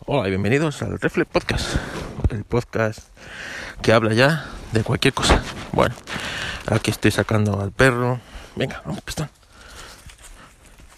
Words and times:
Hola 0.00 0.26
y 0.26 0.30
bienvenidos 0.30 0.82
al 0.82 1.00
Reflex 1.00 1.30
Podcast, 1.30 1.76
el 2.28 2.44
podcast 2.44 2.98
que 3.80 3.92
habla 3.94 4.12
ya 4.12 4.44
de 4.72 4.82
cualquier 4.82 5.14
cosa. 5.14 5.42
Bueno, 5.72 5.94
aquí 6.66 6.90
estoy 6.90 7.10
sacando 7.10 7.58
al 7.58 7.72
perro. 7.72 8.20
Venga, 8.54 8.82
vamos, 8.84 9.00
pistón. 9.00 9.30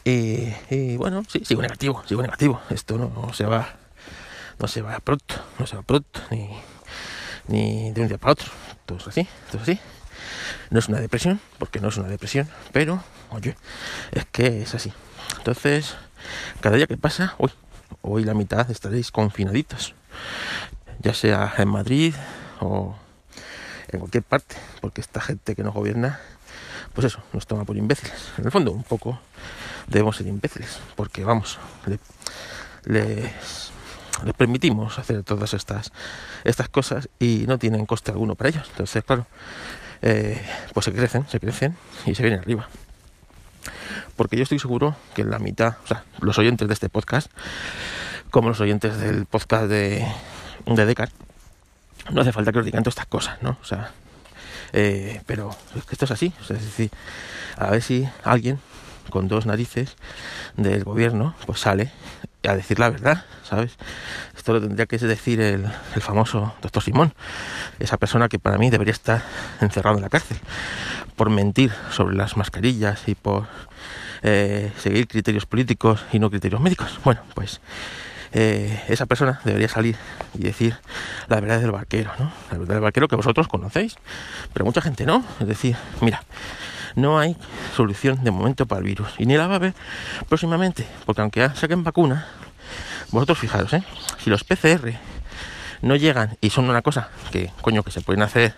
Y, 0.02 0.96
bueno, 0.96 1.22
sí, 1.28 1.44
sigo 1.44 1.62
negativo, 1.62 2.02
sigo 2.06 2.20
negativo. 2.22 2.60
Esto 2.70 2.98
no, 2.98 3.32
se 3.32 3.44
va, 3.44 3.76
no 4.58 4.66
se 4.66 4.82
va 4.82 4.98
pronto, 4.98 5.36
no 5.60 5.68
se 5.68 5.76
va 5.76 5.82
pronto, 5.82 6.20
ni, 6.32 6.50
ni 7.46 7.92
de 7.92 8.00
un 8.00 8.08
día 8.08 8.18
para 8.18 8.32
otro. 8.32 8.50
Todo 8.86 8.98
es 8.98 9.06
así, 9.06 9.28
todo 9.52 9.62
es 9.62 9.68
así. 9.68 9.80
No 10.70 10.80
es 10.80 10.88
una 10.88 10.98
depresión, 10.98 11.40
porque 11.58 11.78
no 11.78 11.88
es 11.88 11.96
una 11.96 12.08
depresión, 12.08 12.48
pero, 12.72 13.04
oye, 13.30 13.56
es 14.10 14.24
que 14.26 14.62
es 14.62 14.74
así. 14.74 14.92
Entonces, 15.38 15.94
cada 16.60 16.76
día 16.76 16.88
que 16.88 16.96
pasa, 16.96 17.36
uy, 17.38 17.52
hoy 18.02 18.24
la 18.24 18.34
mitad 18.34 18.70
estaréis 18.70 19.10
confinaditos, 19.10 19.94
ya 21.00 21.14
sea 21.14 21.54
en 21.58 21.68
Madrid 21.68 22.14
o 22.60 22.94
en 23.88 24.00
cualquier 24.00 24.22
parte, 24.22 24.56
porque 24.80 25.00
esta 25.00 25.20
gente 25.20 25.54
que 25.54 25.62
nos 25.62 25.74
gobierna, 25.74 26.20
pues 26.94 27.06
eso, 27.06 27.20
nos 27.32 27.46
toma 27.46 27.64
por 27.64 27.76
imbéciles. 27.76 28.32
En 28.38 28.46
el 28.46 28.50
fondo, 28.50 28.72
un 28.72 28.82
poco 28.82 29.18
debemos 29.86 30.16
ser 30.16 30.26
imbéciles, 30.26 30.78
porque 30.96 31.24
vamos, 31.24 31.58
les, 32.84 33.70
permitimos 34.36 34.98
hacer 34.98 35.22
todas 35.22 35.54
estas, 35.54 35.92
estas 36.44 36.68
cosas 36.68 37.08
y 37.18 37.44
no 37.46 37.58
tienen 37.58 37.86
coste 37.86 38.10
alguno 38.10 38.34
para 38.34 38.50
ellos. 38.50 38.66
Entonces, 38.70 39.04
claro, 39.04 39.26
eh, 40.02 40.44
pues 40.72 40.84
se 40.84 40.92
crecen, 40.92 41.26
se 41.28 41.40
crecen 41.40 41.76
y 42.06 42.14
se 42.14 42.22
vienen 42.22 42.40
arriba 42.40 42.68
porque 44.16 44.36
yo 44.36 44.42
estoy 44.42 44.58
seguro 44.58 44.96
que 45.14 45.24
la 45.24 45.38
mitad, 45.38 45.76
o 45.84 45.86
sea, 45.86 46.04
los 46.20 46.38
oyentes 46.38 46.68
de 46.68 46.74
este 46.74 46.88
podcast, 46.88 47.30
como 48.30 48.48
los 48.48 48.60
oyentes 48.60 48.98
del 48.98 49.26
podcast 49.26 49.66
de, 49.66 50.06
de 50.66 50.86
Descartes, 50.86 51.16
no 52.10 52.20
hace 52.20 52.32
falta 52.32 52.52
que 52.52 52.58
os 52.58 52.64
digan 52.64 52.82
todas 52.82 52.94
estas 52.94 53.06
cosas, 53.06 53.42
¿no? 53.42 53.58
O 53.60 53.64
sea, 53.64 53.90
eh, 54.72 55.20
pero 55.26 55.50
es 55.76 55.84
que 55.84 55.94
esto 55.94 56.04
es 56.04 56.10
así, 56.10 56.32
es 56.40 56.48
decir, 56.48 56.90
a 57.56 57.70
ver 57.70 57.82
si 57.82 58.08
alguien 58.24 58.58
con 59.10 59.28
dos 59.28 59.46
narices 59.46 59.96
del 60.56 60.84
gobierno 60.84 61.34
pues 61.46 61.60
sale 61.60 61.92
a 62.44 62.54
decir 62.54 62.78
la 62.78 62.90
verdad, 62.90 63.24
¿sabes? 63.42 63.76
Esto 64.36 64.52
lo 64.52 64.60
tendría 64.60 64.86
que 64.86 64.98
decir 64.98 65.40
el, 65.40 65.66
el 65.94 66.02
famoso 66.02 66.54
doctor 66.62 66.82
Simón, 66.82 67.12
esa 67.78 67.96
persona 67.96 68.28
que 68.28 68.38
para 68.38 68.58
mí 68.58 68.70
debería 68.70 68.92
estar 68.92 69.22
encerrado 69.60 69.96
en 69.96 70.02
la 70.02 70.08
cárcel 70.08 70.38
por 71.16 71.30
mentir 71.30 71.72
sobre 71.90 72.14
las 72.14 72.36
mascarillas 72.36 73.08
y 73.08 73.14
por 73.14 73.46
eh, 74.22 74.72
seguir 74.78 75.08
criterios 75.08 75.46
políticos 75.46 76.04
y 76.12 76.18
no 76.18 76.30
criterios 76.30 76.60
médicos. 76.60 76.98
Bueno, 77.04 77.20
pues 77.34 77.60
eh, 78.32 78.82
esa 78.88 79.06
persona 79.06 79.40
debería 79.44 79.68
salir 79.68 79.96
y 80.34 80.42
decir 80.42 80.76
la 81.28 81.40
verdad 81.40 81.60
del 81.60 81.70
barquero, 81.70 82.12
¿no? 82.18 82.32
La 82.50 82.58
verdad 82.58 82.74
del 82.74 82.82
barquero 82.82 83.08
que 83.08 83.16
vosotros 83.16 83.48
conocéis, 83.48 83.96
pero 84.52 84.64
mucha 84.64 84.80
gente 84.80 85.06
no. 85.06 85.24
Es 85.40 85.46
decir, 85.46 85.76
mira, 86.00 86.22
no 86.96 87.18
hay 87.18 87.36
solución 87.74 88.22
de 88.24 88.30
momento 88.30 88.66
para 88.66 88.80
el 88.80 88.86
virus 88.86 89.08
y 89.18 89.26
ni 89.26 89.36
la 89.36 89.46
va 89.46 89.54
a 89.54 89.56
haber 89.56 89.74
próximamente, 90.28 90.86
porque 91.04 91.20
aunque 91.20 91.48
saquen 91.54 91.84
vacuna, 91.84 92.26
vosotros 93.12 93.38
fijaros, 93.38 93.72
¿eh? 93.72 93.84
si 94.18 94.30
los 94.30 94.42
PCR 94.42 94.92
no 95.82 95.94
llegan 95.94 96.36
y 96.40 96.50
son 96.50 96.68
una 96.68 96.82
cosa 96.82 97.10
que, 97.30 97.52
coño, 97.60 97.82
que 97.84 97.92
se 97.92 98.00
pueden 98.00 98.22
hacer 98.22 98.54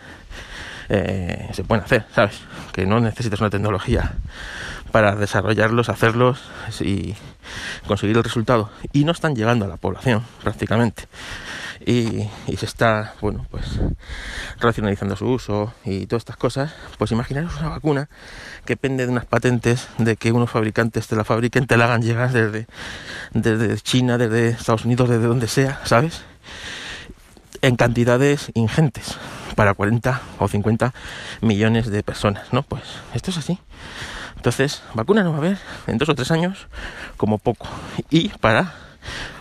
eh, 0.88 1.48
se 1.52 1.64
pueden 1.64 1.84
hacer, 1.84 2.06
¿sabes? 2.14 2.40
Que 2.72 2.86
no 2.86 2.98
necesitas 3.00 3.40
una 3.40 3.50
tecnología 3.50 4.14
para 4.90 5.14
desarrollarlos, 5.16 5.90
hacerlos 5.90 6.40
y 6.80 7.14
conseguir 7.86 8.16
el 8.16 8.24
resultado. 8.24 8.70
Y 8.92 9.04
no 9.04 9.12
están 9.12 9.36
llegando 9.36 9.66
a 9.66 9.68
la 9.68 9.76
población 9.76 10.24
prácticamente. 10.42 11.04
Y, 11.88 12.28
se 12.54 12.66
está, 12.66 13.14
bueno, 13.22 13.46
pues 13.50 13.64
racionalizando 14.60 15.16
su 15.16 15.26
uso 15.26 15.72
y 15.86 16.04
todas 16.04 16.20
estas 16.20 16.36
cosas. 16.36 16.74
Pues 16.98 17.12
imaginaros 17.12 17.58
una 17.60 17.70
vacuna 17.70 18.10
que 18.66 18.74
depende 18.74 19.06
de 19.06 19.12
unas 19.12 19.24
patentes 19.24 19.88
de 19.96 20.16
que 20.16 20.32
unos 20.32 20.50
fabricantes 20.50 21.06
te 21.06 21.16
la 21.16 21.24
fabriquen, 21.24 21.66
te 21.66 21.78
la 21.78 21.86
hagan 21.86 22.02
llegar 22.02 22.30
desde, 22.30 22.66
desde 23.32 23.74
China, 23.80 24.18
desde 24.18 24.50
Estados 24.50 24.84
Unidos, 24.84 25.08
desde 25.08 25.28
donde 25.28 25.48
sea, 25.48 25.80
¿sabes? 25.84 26.24
En 27.62 27.76
cantidades 27.76 28.50
ingentes 28.52 29.16
para 29.56 29.72
40 29.72 30.20
o 30.40 30.46
50 30.46 30.92
millones 31.40 31.90
de 31.90 32.02
personas, 32.02 32.52
¿no? 32.52 32.64
Pues 32.64 32.82
esto 33.14 33.30
es 33.30 33.38
así. 33.38 33.58
Entonces, 34.36 34.82
vacuna 34.92 35.22
no 35.22 35.30
va 35.30 35.36
a 35.36 35.40
haber 35.40 35.58
en 35.86 35.96
dos 35.96 36.10
o 36.10 36.14
tres 36.14 36.30
años 36.32 36.66
como 37.16 37.38
poco. 37.38 37.66
Y 38.10 38.28
para 38.28 38.74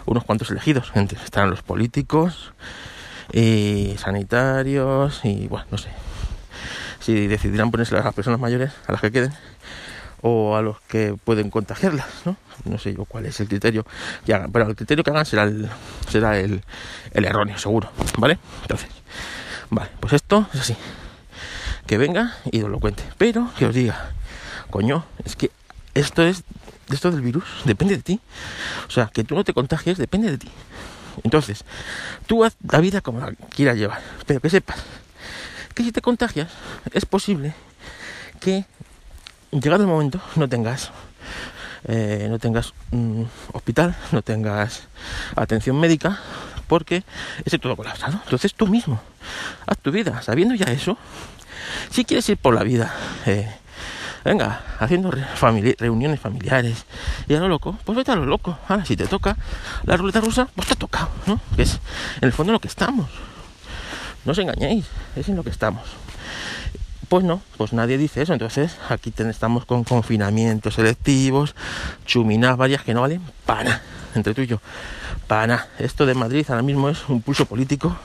unos 0.06 0.24
cuantos 0.24 0.52
elegidos, 0.52 0.92
entre 0.96 1.22
estarán 1.24 1.50
los 1.50 1.62
políticos 1.62 2.54
y 3.32 3.96
sanitarios 3.98 5.22
y 5.24 5.48
bueno, 5.48 5.66
no 5.72 5.78
sé. 5.78 5.90
Si 7.00 7.28
decidirán 7.28 7.72
ponerse 7.72 7.96
a 7.96 8.04
las 8.04 8.14
personas 8.14 8.40
mayores, 8.40 8.72
a 8.88 8.92
las 8.92 9.02
que 9.02 9.12
queden, 9.12 9.34
o 10.22 10.56
a 10.58 10.62
los 10.62 10.82
que 10.82 11.16
pueden 11.24 11.50
contagiarlas, 11.50 12.08
¿no? 12.26 12.36
No 12.66 12.78
sé 12.78 12.94
yo 12.94 13.06
cuál 13.06 13.26
es 13.26 13.40
el 13.40 13.48
criterio 13.48 13.86
que 14.26 14.34
hagan, 14.34 14.52
pero 14.52 14.68
el 14.68 14.76
criterio 14.76 15.04
que 15.04 15.12
hagan 15.12 15.26
será 15.26 15.44
el, 15.44 15.70
será 16.10 16.38
el, 16.40 16.64
el 17.14 17.26
erróneo, 17.26 17.58
seguro, 17.58 17.90
¿vale? 18.18 18.40
Entonces, 18.64 18.90
Vale, 19.70 19.90
pues 20.00 20.14
esto 20.14 20.48
es 20.54 20.62
así. 20.62 20.76
Que 21.86 21.98
venga 21.98 22.36
y 22.52 22.62
os 22.62 22.70
lo 22.70 22.80
cuente. 22.80 23.04
Pero 23.18 23.50
que 23.58 23.66
os 23.66 23.76
diga, 23.76 24.12
coño, 24.70 25.06
es 25.26 25.36
que 25.36 25.52
esto 26.00 26.24
es 26.24 26.44
esto 26.92 27.12
del 27.12 27.22
virus 27.22 27.44
depende 27.66 27.98
de 27.98 28.04
ti. 28.04 28.20
O 28.88 28.92
sea, 28.92 29.08
que 29.08 29.24
tú 29.24 29.36
no 29.36 29.44
te 29.44 29.54
contagies 29.54 29.98
depende 29.98 30.32
de 30.32 30.38
ti. 30.38 30.50
Entonces, 31.24 31.66
tú 32.28 32.44
haz 32.44 32.56
la 32.70 32.80
vida 32.80 33.02
como 33.02 33.20
la 33.20 33.34
quieras 33.34 33.78
llevar, 33.78 34.02
pero 34.26 34.40
que 34.40 34.50
sepas 34.50 34.78
que 35.74 35.84
si 35.84 35.92
te 35.92 36.02
contagias 36.02 36.50
es 36.94 37.06
posible 37.06 37.54
que 38.40 38.66
llegado 39.52 39.84
el 39.84 39.90
momento 39.90 40.20
no 40.36 40.48
tengas 40.50 40.92
eh, 41.88 42.28
no 42.30 42.40
tengas 42.40 42.74
un 42.92 43.30
hospital, 43.54 43.96
no 44.12 44.22
tengas 44.22 44.84
atención 45.36 45.80
médica, 45.80 46.20
porque 46.68 47.04
es 47.46 47.60
todo 47.60 47.76
colapsado. 47.76 48.20
Entonces 48.26 48.54
tú 48.54 48.68
mismo, 48.68 49.00
haz 49.66 49.78
tu 49.78 49.92
vida, 49.92 50.22
sabiendo 50.22 50.56
ya 50.56 50.66
eso, 50.66 50.98
si 51.90 52.04
quieres 52.06 52.28
ir 52.30 52.38
por 52.38 52.54
la 52.54 52.64
vida, 52.64 52.94
eh, 53.26 53.50
venga, 54.28 54.62
haciendo 54.80 55.10
reuniones 55.10 56.20
familiares 56.20 56.86
y 57.30 57.34
a 57.36 57.40
lo 57.40 57.48
loco, 57.48 57.78
pues 57.86 57.98
vete 57.98 58.12
a 58.12 58.16
lo 58.16 58.26
loco. 58.26 58.58
Ahora, 58.68 58.84
si 58.84 58.98
te 58.98 59.08
toca 59.08 59.38
la 59.86 59.96
ruleta 59.96 60.20
rusa, 60.20 60.50
pues 60.54 60.68
te 60.68 60.74
ha 60.74 60.78
tocado, 60.78 61.10
¿no? 61.26 61.40
Que 61.56 61.64
es 61.64 61.80
en 62.20 62.28
el 62.28 62.34
fondo 62.34 62.52
lo 62.52 62.60
que 62.60 62.68
estamos. 62.68 63.10
No 64.26 64.34
os 64.34 64.38
engañéis, 64.38 64.86
es 65.16 65.30
en 65.30 65.38
lo 65.38 65.44
que 65.44 65.50
estamos. 65.50 65.84
Pues 67.08 67.24
no, 67.24 67.42
pues 67.56 67.72
nadie 67.72 67.98
dice 67.98 68.22
eso. 68.22 68.34
Entonces 68.34 68.76
aquí 68.90 69.14
estamos 69.18 69.66
con 69.66 69.86
confinamientos 69.86 70.76
selectivos, 70.76 71.56
chuminas 72.06 72.58
varias 72.58 72.84
que 72.84 72.94
no 72.94 73.02
valen 73.02 73.22
para 73.46 73.82
entre 74.14 74.34
tú 74.34 74.42
y 74.42 74.48
yo. 74.48 74.60
Para 75.28 75.48
nada. 75.48 75.68
Esto 75.80 76.06
de 76.06 76.16
Madrid 76.16 76.46
ahora 76.50 76.64
mismo 76.64 76.90
es 76.90 77.08
un 77.08 77.22
pulso 77.22 77.46
político 77.46 77.96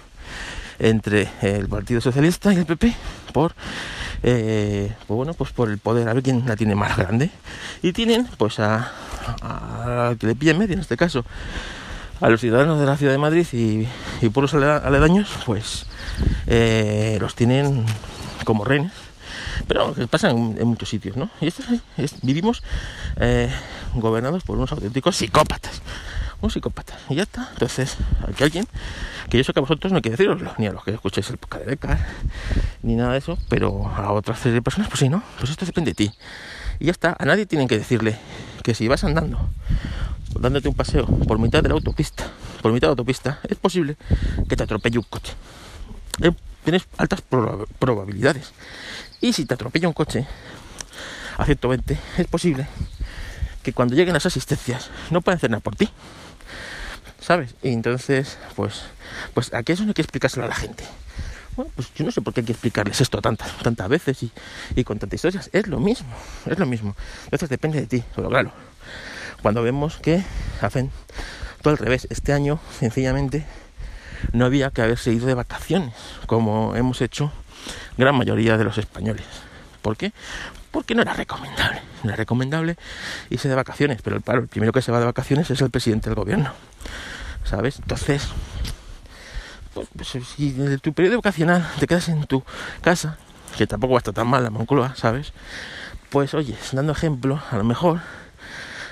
entre 0.78 1.28
el 1.41 1.69
Partido 1.69 2.00
Socialista 2.00 2.53
y 2.53 2.59
el 2.59 2.66
PP 2.66 2.94
por 3.32 3.55
eh, 4.22 4.93
pues 5.06 5.16
bueno 5.16 5.34
pues 5.34 5.50
por 5.50 5.71
el 5.71 5.78
poder 5.78 6.09
a 6.09 6.15
ver 6.15 6.22
quién 6.22 6.44
la 6.47 6.56
tiene 6.56 6.75
más 6.75 6.97
grande. 6.97 7.31
Y 7.83 7.93
tienen 7.93 8.27
pues 8.38 8.59
a, 8.59 8.93
que 10.19 10.27
le 10.27 10.34
pilla 10.34 10.53
en 10.53 10.59
medio 10.59 10.75
en 10.75 10.81
este 10.81 10.97
caso. 10.97 11.25
A 12.21 12.28
los 12.28 12.41
ciudadanos 12.41 12.78
de 12.78 12.87
la 12.87 12.97
ciudad 12.97 13.12
de 13.12 13.19
Madrid 13.19 13.47
y, 13.53 13.88
y 14.25 14.28
pueblos 14.28 14.55
aledaños 14.55 15.28
pues 15.44 15.87
eh, 16.47 17.19
los 17.21 17.34
tienen 17.34 17.84
como 18.44 18.65
renes 18.65 18.93
pero 19.66 19.94
que 19.94 20.06
pasa 20.06 20.31
en, 20.31 20.66
muchos 20.66 20.88
sitios 20.88 21.16
no 21.16 21.31
y 21.41 21.49
esto 21.49 21.62
es, 21.97 22.15
vivimos 22.22 22.62
eh, 23.16 23.50
gobernados 23.94 24.44
por 24.44 24.56
unos 24.56 24.72
auténticos 24.72 25.16
psicópatas 25.16 25.82
un 26.43 26.51
psicópata. 26.51 26.99
Y 27.09 27.15
ya 27.15 27.23
está. 27.23 27.49
Entonces, 27.53 27.97
aquí 28.29 28.44
alguien, 28.44 28.67
que 29.31 29.39
yo 29.39 29.44
sé 29.44 29.53
que 29.53 29.61
a 29.61 29.62
vosotros 29.62 29.93
no 29.93 30.03
que 30.03 30.11
deciroslo, 30.11 30.53
ni 30.59 30.67
a 30.67 30.73
los 30.73 30.85
que 30.85 30.91
escucháis 30.91 31.31
el 31.31 31.39
podcast 31.39 31.65
de 31.65 31.71
Becar, 31.71 31.99
ni 32.83 32.97
nada 32.97 33.12
de 33.12 33.19
eso, 33.19 33.39
pero 33.49 33.89
a 33.89 34.12
otras 34.12 34.39
serie 34.39 34.55
de 34.55 34.62
personas, 34.62 34.89
pues 34.89 35.00
sí, 35.00 35.09
¿no? 35.09 35.23
Pues 35.39 35.50
esto 35.50 35.65
depende 35.65 35.93
de 35.93 35.94
ti. 35.94 36.12
Y 36.79 36.87
ya 36.87 36.91
está. 36.91 37.17
A 37.19 37.25
nadie 37.25 37.47
tienen 37.47 37.69
que 37.69 37.79
decirle 37.79 38.19
que 38.62 38.75
si 38.75 38.89
vas 38.89 39.05
andando, 39.05 39.49
dándote 40.39 40.69
un 40.69 40.75
paseo 40.75 41.06
por 41.06 41.39
mitad 41.39 41.62
de 41.62 41.69
la 41.69 41.75
autopista, 41.75 42.25
por 42.61 42.73
mitad 42.73 42.88
de 42.88 42.91
la 42.91 42.93
autopista, 42.93 43.41
es 43.49 43.56
posible 43.56 43.97
que 44.49 44.56
te 44.56 44.62
atropelle 44.62 44.99
un 44.99 45.05
coche. 45.09 45.33
Eh, 46.21 46.33
tienes 46.65 46.87
altas 46.99 47.23
probabilidades. 47.79 48.53
Y 49.21 49.33
si 49.33 49.45
te 49.45 49.55
atropella 49.55 49.88
un 49.88 49.95
coche 49.95 50.27
a 51.38 51.45
120, 51.45 51.99
es 52.19 52.27
posible 52.27 52.67
que 53.62 53.73
cuando 53.73 53.95
lleguen 53.95 54.15
las 54.15 54.27
asistencias 54.27 54.91
no 55.11 55.21
pueden 55.21 55.37
hacer 55.37 55.50
nada 55.50 55.61
por 55.61 55.77
ti. 55.77 55.88
¿Sabes? 57.23 57.55
Y 57.63 57.73
entonces, 57.73 58.37
pues, 58.57 58.83
pues 59.33 59.55
aquí 59.55 59.73
eso 59.73 59.85
no 59.85 59.91
hay 59.91 59.95
que 59.95 60.03
explicárselo 60.03 60.45
a 60.45 60.49
la 60.49 60.55
gente. 60.55 60.85
Bueno, 61.57 61.71
pues 61.75 61.93
yo 61.95 62.05
no 62.05 62.11
sé 62.11 62.21
por 62.23 62.33
qué 62.33 62.41
hay 62.41 62.47
que 62.47 62.53
explicarles 62.53 63.01
esto 63.01 63.21
tantas, 63.21 63.57
tantas 63.59 63.89
veces 63.89 64.19
y, 64.75 64.85
con 64.85 64.99
tantas 64.99 65.17
historias. 65.17 65.51
Es 65.53 65.67
lo 65.67 65.81
mismo, 65.81 66.09
es 66.47 66.59
lo 66.59 66.67
mismo. 66.67 66.97
Entonces 67.25 67.49
depende 67.49 67.81
de 67.81 67.87
ti, 67.87 68.05
pero 68.17 68.29
claro, 68.29 68.53
cuando 69.43 69.63
vemos 69.63 69.97
que 69.97 70.23
hacen 70.61 70.91
Todo 71.63 71.73
al 71.73 71.79
revés, 71.79 72.09
este 72.11 72.33
año 72.33 72.59
sencillamente 72.79 73.45
no 74.33 74.47
había 74.47 74.71
que 74.71 74.83
haberse 74.83 75.13
ido 75.13 75.27
de 75.27 75.35
vacaciones, 75.35 75.95
como 76.27 76.75
hemos 76.75 77.01
hecho 77.01 77.33
gran 77.99 78.17
mayoría 78.17 78.57
de 78.57 78.65
los 78.65 78.79
españoles. 78.79 79.27
¿Por 79.83 79.97
qué? 79.97 80.13
Porque 80.71 80.95
no 80.95 81.03
era 81.03 81.13
recomendable. 81.13 81.83
No 82.03 82.11
era 82.11 82.17
recomendable 82.17 82.77
irse 83.31 83.49
de 83.49 83.55
vacaciones, 83.55 84.01
pero 84.03 84.17
el, 84.17 84.23
el 84.35 84.49
primero 84.49 84.73
que 84.73 84.81
se 84.81 84.91
va 84.91 85.01
de 85.01 85.05
vacaciones 85.05 85.51
es 85.51 85.61
el 85.61 85.71
presidente 85.71 86.09
del 86.09 86.17
gobierno. 86.17 86.53
¿Sabes? 87.52 87.81
Entonces, 87.81 88.28
pues, 89.75 89.87
pues, 89.94 90.08
si 90.08 90.49
en 90.58 90.78
tu 90.78 90.94
periodo 90.94 91.16
vacacional 91.16 91.69
te 91.78 91.87
quedas 91.87 92.08
en 92.08 92.25
tu 92.25 92.43
casa, 92.81 93.19
que 93.58 93.66
tampoco 93.66 93.93
va 93.93 93.99
a 93.99 94.00
estar 94.00 94.14
tan 94.14 94.26
mal 94.26 94.43
la 94.43 94.49
Moncloa, 94.49 94.96
¿sabes? 94.96 95.34
Pues 96.08 96.32
oye, 96.32 96.56
dando 96.72 96.93
ejemplo, 96.93 97.43
a 97.50 97.58
lo 97.58 97.64
mejor 97.64 98.00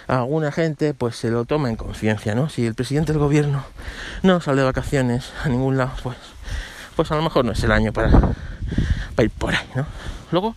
alguna 0.08 0.52
gente 0.52 0.92
pues 0.92 1.16
se 1.16 1.30
lo 1.30 1.46
toma 1.46 1.70
en 1.70 1.76
conciencia, 1.76 2.34
¿no? 2.34 2.50
Si 2.50 2.66
el 2.66 2.74
presidente 2.74 3.12
del 3.12 3.22
gobierno 3.22 3.64
no 4.22 4.42
sale 4.42 4.58
de 4.60 4.66
vacaciones 4.66 5.32
a 5.42 5.48
ningún 5.48 5.78
lado, 5.78 5.92
pues, 6.02 6.18
pues 6.96 7.10
a 7.12 7.16
lo 7.16 7.22
mejor 7.22 7.46
no 7.46 7.52
es 7.52 7.64
el 7.64 7.72
año 7.72 7.94
para, 7.94 8.10
para 8.10 9.24
ir 9.24 9.30
por 9.30 9.54
ahí, 9.54 9.66
¿no? 9.74 9.86
Luego, 10.32 10.54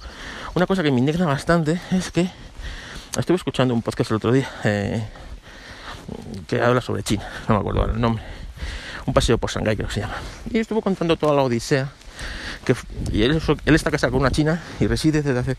una 0.55 0.67
cosa 0.67 0.83
que 0.83 0.91
me 0.91 0.99
indigna 0.99 1.25
bastante 1.25 1.79
es 1.91 2.11
que 2.11 2.29
estuve 3.17 3.37
escuchando 3.37 3.73
un 3.73 3.81
podcast 3.81 4.11
el 4.11 4.17
otro 4.17 4.33
día 4.33 4.49
eh, 4.65 5.07
que 6.47 6.61
habla 6.61 6.81
sobre 6.81 7.03
China, 7.03 7.27
no 7.47 7.55
me 7.55 7.59
acuerdo 7.61 7.91
el 7.91 7.99
nombre, 7.99 8.23
un 9.05 9.13
paseo 9.13 9.37
por 9.37 9.51
Shanghái 9.51 9.75
creo 9.75 9.87
que 9.87 9.95
se 9.95 10.01
llama, 10.01 10.15
y 10.49 10.59
estuvo 10.59 10.81
contando 10.81 11.17
toda 11.17 11.33
la 11.33 11.43
odisea 11.43 11.89
que, 12.65 12.75
y 13.11 13.23
él, 13.23 13.41
está 13.65 13.91
casado 13.91 14.11
con 14.11 14.21
una 14.21 14.31
china 14.31 14.61
y 14.79 14.87
reside 14.87 15.21
desde 15.21 15.37
hace 15.37 15.57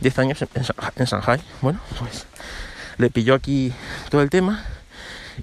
10 0.00 0.18
años 0.20 0.42
en, 0.42 0.48
en 0.96 1.04
Shanghai. 1.06 1.40
Bueno, 1.60 1.80
pues 1.98 2.26
le 2.98 3.10
pilló 3.10 3.34
aquí 3.34 3.72
todo 4.08 4.22
el 4.22 4.30
tema 4.30 4.64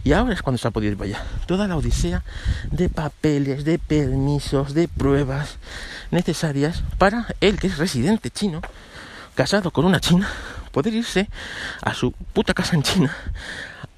y 0.03 0.13
ahora 0.13 0.33
es 0.33 0.41
cuando 0.41 0.57
se 0.57 0.67
ha 0.67 0.71
podido 0.71 0.93
ir 0.93 0.97
para 0.97 1.09
allá. 1.09 1.23
Toda 1.47 1.67
la 1.67 1.75
odisea 1.75 2.23
de 2.71 2.89
papeles, 2.89 3.65
de 3.65 3.77
permisos, 3.77 4.73
de 4.73 4.87
pruebas 4.87 5.57
necesarias 6.11 6.83
para 6.97 7.27
él, 7.41 7.59
que 7.59 7.67
es 7.67 7.77
residente 7.77 8.29
chino, 8.29 8.61
casado 9.35 9.71
con 9.71 9.85
una 9.85 9.99
china, 9.99 10.29
poder 10.71 10.93
irse 10.93 11.29
a 11.81 11.93
su 11.93 12.11
puta 12.11 12.53
casa 12.53 12.75
en 12.75 12.83
China 12.83 13.15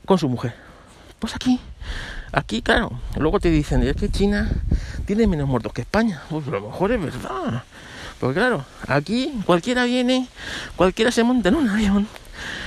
con 0.06 0.18
su 0.18 0.30
mujer. 0.30 0.54
Pues 1.20 1.36
aquí, 1.36 1.60
aquí, 2.32 2.62
claro, 2.62 3.00
luego 3.18 3.40
te 3.40 3.50
dicen, 3.50 3.84
es 3.84 3.96
que 3.96 4.10
China 4.10 4.52
tiene 5.06 5.28
menos 5.28 5.48
muertos 5.48 5.74
que 5.74 5.82
España. 5.82 6.22
Pues 6.30 6.48
a 6.48 6.52
lo 6.52 6.62
mejor 6.62 6.92
es 6.92 7.02
verdad. 7.02 7.64
Porque 8.20 8.40
claro, 8.40 8.66
aquí 8.88 9.34
cualquiera 9.46 9.84
viene, 9.86 10.28
cualquiera 10.76 11.12
se 11.12 11.24
monta 11.24 11.50
en 11.50 11.56
un 11.56 11.70
avión 11.70 12.08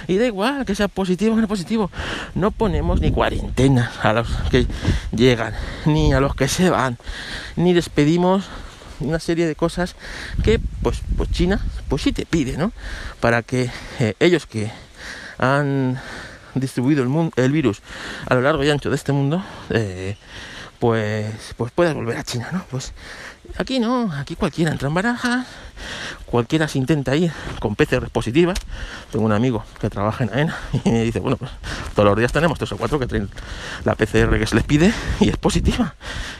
y 0.07 0.19
da 0.19 0.27
igual 0.27 0.65
que 0.65 0.75
sea 0.75 0.89
positivo 0.89 1.35
o 1.35 1.41
no 1.41 1.49
positivo. 1.49 1.91
No 2.35 2.51
ponemos 2.51 3.01
ni 3.01 3.11
cuarentena 3.11 3.93
a 4.03 4.13
los 4.13 4.29
que 4.51 4.67
llegan, 5.13 5.55
ni 5.85 6.13
a 6.13 6.21
los 6.21 6.35
que 6.35 6.49
se 6.49 6.71
van, 6.71 6.99
ni 7.57 7.73
despedimos 7.73 8.45
una 9.01 9.19
serie 9.19 9.47
de 9.47 9.55
cosas 9.55 9.95
que 10.43 10.61
pues, 10.83 11.03
pues 11.17 11.31
China 11.31 11.61
pues 11.89 12.03
sí 12.03 12.13
te 12.13 12.27
pide, 12.27 12.57
¿no? 12.57 12.73
Para 13.21 13.43
que 13.43 13.71
eh, 13.99 14.15
ellos 14.21 14.47
que 14.47 14.71
han 15.39 15.99
distribuido 16.61 17.03
el, 17.03 17.09
mundo, 17.09 17.33
el 17.37 17.53
virus 17.53 17.83
a 18.29 18.35
lo 18.35 18.43
largo 18.43 18.65
y 18.65 18.71
ancho 18.71 18.91
de 18.91 18.97
este 18.97 19.13
mundo, 19.13 19.45
eh, 19.71 20.17
pues, 20.79 21.55
pues 21.57 21.73
puedas 21.73 21.95
volver 21.95 22.19
a 22.19 22.25
China, 22.25 22.49
¿no? 22.53 22.65
Pues 22.71 22.93
aquí 23.59 23.79
no, 23.79 24.13
aquí 24.13 24.37
cualquiera 24.37 24.73
entra 24.73 24.89
en 24.89 24.95
barajas, 24.95 25.47
cualquiera 26.27 26.69
se 26.69 26.79
intenta 26.79 27.17
ir 27.17 27.33
con 27.61 27.75
PCR 27.77 28.11
positivas. 28.11 28.59
Tengo 29.11 29.25
un 29.25 29.33
amigo 29.33 29.65
que 29.81 29.89
trabaja 29.89 30.25
en 30.25 30.31
AENA 30.31 30.57
y 30.85 30.91
me 30.91 31.03
dice, 31.05 31.21
bueno, 31.21 31.37
pues 31.37 31.51
todos 31.95 32.09
los 32.09 32.19
días 32.19 32.33
tenemos 32.33 32.59
tres 32.59 32.73
o 32.73 32.77
cuatro 32.77 32.99
que 32.99 33.07
traen 33.07 33.31
la 33.85 33.95
PCR 33.95 34.39
que 34.39 34.47
se 34.47 34.55
les 34.55 34.65
pide 34.65 34.93
y 35.21 35.29
es 35.29 35.37
positiva. 35.37 35.95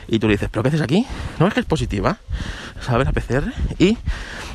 Y 0.09 0.19
tú 0.19 0.27
le 0.27 0.35
dices, 0.35 0.49
¿pero 0.51 0.63
qué 0.63 0.69
haces 0.69 0.83
aquí? 0.83 1.07
No 1.39 1.47
es 1.47 1.55
que 1.55 1.61
es 1.61 1.67
positiva, 1.67 2.19
¿sabes? 2.81 3.07
La 3.07 3.13
PCR 3.13 3.53
y 3.79 3.97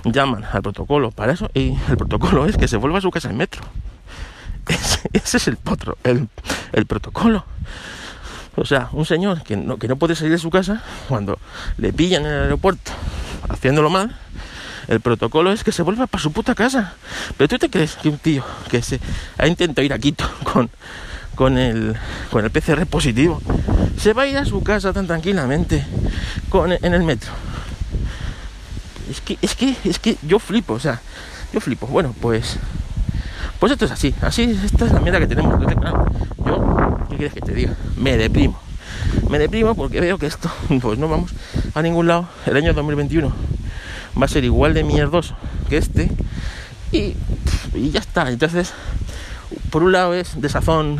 llaman 0.05 0.45
al 0.51 0.61
protocolo 0.61 1.11
para 1.11 1.33
eso 1.33 1.49
y 1.53 1.75
el 1.89 1.97
protocolo 1.97 2.45
es 2.45 2.57
que 2.57 2.67
se 2.67 2.77
vuelva 2.77 2.99
a 2.99 3.01
su 3.01 3.11
casa 3.11 3.29
en 3.29 3.37
metro. 3.37 3.63
Ese, 5.13 5.37
es 5.37 5.47
el, 5.47 5.57
potro, 5.57 5.97
el, 6.03 6.27
el 6.73 6.85
protocolo. 6.85 7.45
O 8.55 8.65
sea, 8.65 8.89
un 8.91 9.05
señor 9.05 9.43
que 9.43 9.55
no, 9.55 9.77
que 9.77 9.87
no 9.87 9.95
puede 9.95 10.15
salir 10.15 10.33
de 10.33 10.37
su 10.37 10.49
casa, 10.49 10.83
cuando 11.07 11.39
le 11.77 11.93
pillan 11.93 12.25
en 12.25 12.31
el 12.31 12.41
aeropuerto 12.43 12.91
haciéndolo 13.49 13.89
mal, 13.89 14.15
el 14.87 14.99
protocolo 14.99 15.51
es 15.51 15.63
que 15.63 15.71
se 15.71 15.83
vuelva 15.83 16.07
para 16.07 16.21
su 16.21 16.31
puta 16.31 16.53
casa. 16.53 16.93
Pero 17.37 17.47
tú 17.47 17.57
te 17.57 17.69
crees 17.69 17.95
que 17.95 18.09
un 18.09 18.17
tío 18.17 18.43
que 18.69 18.81
se 18.81 18.99
ha 19.37 19.47
intentado 19.47 19.85
ir 19.85 19.93
a 19.93 19.99
Quito 19.99 20.29
con, 20.43 20.69
con, 21.35 21.57
el, 21.57 21.95
con 22.29 22.43
el 22.43 22.51
PCR 22.51 22.85
positivo 22.85 23.41
se 23.97 24.13
va 24.13 24.23
a 24.23 24.27
ir 24.27 24.37
a 24.37 24.45
su 24.45 24.63
casa 24.63 24.91
tan 24.93 25.07
tranquilamente 25.07 25.85
con, 26.49 26.71
en 26.71 26.93
el 26.93 27.03
metro. 27.03 27.31
Es 29.09 29.21
que, 29.21 29.37
es 29.41 29.55
que, 29.55 29.75
es 29.83 29.99
que 29.99 30.17
yo 30.23 30.39
flipo, 30.39 30.73
o 30.73 30.79
sea, 30.79 31.01
yo 31.53 31.59
flipo. 31.61 31.87
Bueno, 31.87 32.15
pues 32.19 32.57
pues 33.61 33.73
esto 33.73 33.85
es 33.85 33.91
así, 33.91 34.15
así, 34.21 34.59
esta 34.65 34.85
es 34.87 34.91
la 34.91 34.99
mierda 34.99 35.19
que 35.19 35.27
tenemos. 35.27 35.61
yo, 36.43 36.97
¿qué 37.11 37.15
quieres 37.15 37.31
que 37.31 37.41
te 37.41 37.53
diga? 37.53 37.75
Me 37.95 38.17
deprimo. 38.17 38.59
Me 39.29 39.37
deprimo 39.37 39.75
porque 39.75 40.01
veo 40.01 40.17
que 40.17 40.25
esto, 40.25 40.51
pues 40.81 40.97
no 40.97 41.07
vamos 41.07 41.31
a 41.75 41.83
ningún 41.83 42.07
lado. 42.07 42.27
El 42.47 42.57
año 42.57 42.73
2021 42.73 43.31
va 44.19 44.25
a 44.25 44.27
ser 44.27 44.45
igual 44.45 44.73
de 44.73 44.83
mierdoso 44.83 45.35
que 45.69 45.77
este. 45.77 46.09
Y, 46.91 47.15
ya 47.75 47.99
está. 47.99 48.31
Entonces, 48.31 48.73
por 49.69 49.83
un 49.83 49.91
lado 49.91 50.15
es 50.15 50.41
desazón 50.41 50.99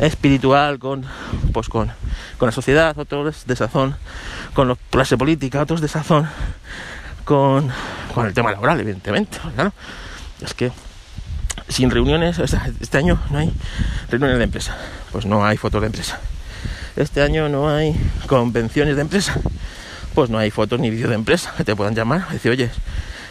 espiritual 0.00 0.80
con, 0.80 1.04
pues 1.52 1.68
con, 1.68 1.92
con 2.38 2.46
la 2.48 2.52
sociedad, 2.52 2.98
otro 2.98 3.28
es 3.28 3.46
desazón 3.46 3.94
con 4.52 4.66
la 4.66 4.76
clase 4.90 5.16
política, 5.16 5.62
otro 5.62 5.76
es 5.76 5.80
desazón 5.80 6.28
con, 7.24 7.70
con 8.12 8.26
el 8.26 8.34
tema 8.34 8.50
laboral, 8.50 8.80
evidentemente. 8.80 9.38
Claro, 9.54 9.72
es 10.40 10.54
que 10.54 10.72
sin 11.68 11.90
reuniones, 11.90 12.38
este 12.38 12.98
año 12.98 13.20
no 13.30 13.38
hay 13.38 13.52
reuniones 14.10 14.38
de 14.38 14.44
empresa, 14.44 14.76
pues 15.12 15.26
no 15.26 15.44
hay 15.44 15.56
fotos 15.56 15.80
de 15.82 15.86
empresa. 15.86 16.20
Este 16.96 17.22
año 17.22 17.48
no 17.48 17.68
hay 17.68 17.94
convenciones 18.26 18.96
de 18.96 19.02
empresa, 19.02 19.38
pues 20.14 20.30
no 20.30 20.38
hay 20.38 20.50
fotos 20.50 20.80
ni 20.80 20.90
vídeos 20.90 21.10
de 21.10 21.14
empresa 21.14 21.54
que 21.56 21.64
te 21.64 21.76
puedan 21.76 21.94
llamar 21.94 22.28
decir, 22.30 22.50
oye, 22.50 22.70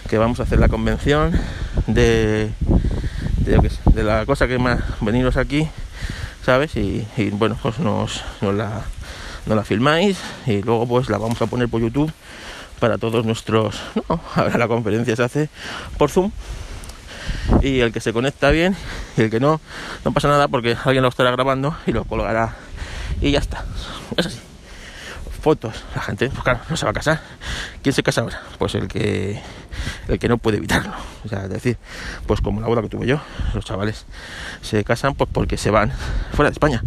que 0.07 0.17
vamos 0.17 0.39
a 0.39 0.43
hacer 0.43 0.59
la 0.59 0.69
convención 0.69 1.37
de, 1.87 2.49
de, 3.39 4.03
la 4.03 4.25
cosa 4.25 4.47
que 4.47 4.57
más 4.57 4.79
veniros 5.01 5.35
aquí, 5.35 5.67
¿sabes? 6.45 6.75
Y, 6.77 7.05
bueno, 7.33 7.57
pues 7.61 7.79
nos, 7.79 8.23
la, 8.41 8.83
nos 9.45 9.55
la 9.55 9.63
filmáis 9.63 10.17
y 10.45 10.61
luego 10.61 10.87
pues 10.87 11.09
la 11.09 11.17
vamos 11.17 11.41
a 11.41 11.47
poner 11.47 11.67
por 11.67 11.81
YouTube 11.81 12.11
para 12.79 12.97
todos 12.97 13.25
nuestros... 13.25 13.81
No, 14.09 14.21
ahora 14.35 14.57
la 14.57 14.67
conferencia 14.67 15.15
se 15.15 15.23
hace 15.23 15.49
por 15.97 16.09
Zoom 16.09 16.31
y 17.61 17.79
el 17.79 17.91
que 17.91 17.99
se 17.99 18.13
conecta 18.13 18.49
bien 18.51 18.75
y 19.17 19.21
el 19.21 19.29
que 19.29 19.39
no, 19.39 19.59
no 20.05 20.11
pasa 20.11 20.27
nada 20.27 20.47
porque 20.47 20.77
alguien 20.83 21.03
lo 21.03 21.09
estará 21.09 21.31
grabando 21.31 21.75
y 21.85 21.91
lo 21.91 22.03
colgará 22.05 22.55
y 23.21 23.31
ya 23.31 23.39
está. 23.39 23.65
Es 24.15 24.25
así. 24.25 24.46
Fotos, 25.41 25.83
la 25.95 26.01
gente, 26.01 26.29
pues 26.29 26.43
claro, 26.43 26.59
no 26.69 26.75
se 26.75 26.85
va 26.85 26.91
a 26.91 26.93
casar. 26.93 27.21
¿Quién 27.81 27.93
se 27.93 28.03
casa 28.03 28.21
ahora? 28.21 28.41
Pues 28.57 28.75
el 28.75 28.87
que 28.87 29.41
el 30.07 30.19
que 30.19 30.27
no 30.27 30.37
puede 30.37 30.57
evitarlo. 30.57 30.93
O 31.25 31.29
sea, 31.29 31.43
es 31.43 31.49
decir, 31.49 31.77
pues 32.25 32.41
como 32.41 32.61
la 32.61 32.67
boda 32.67 32.81
que 32.81 32.89
tuve 32.89 33.05
yo, 33.05 33.19
los 33.53 33.65
chavales 33.65 34.05
se 34.61 34.83
casan 34.83 35.15
pues 35.15 35.29
porque 35.31 35.57
se 35.57 35.71
van 35.71 35.91
fuera 36.33 36.49
de 36.49 36.53
España. 36.53 36.83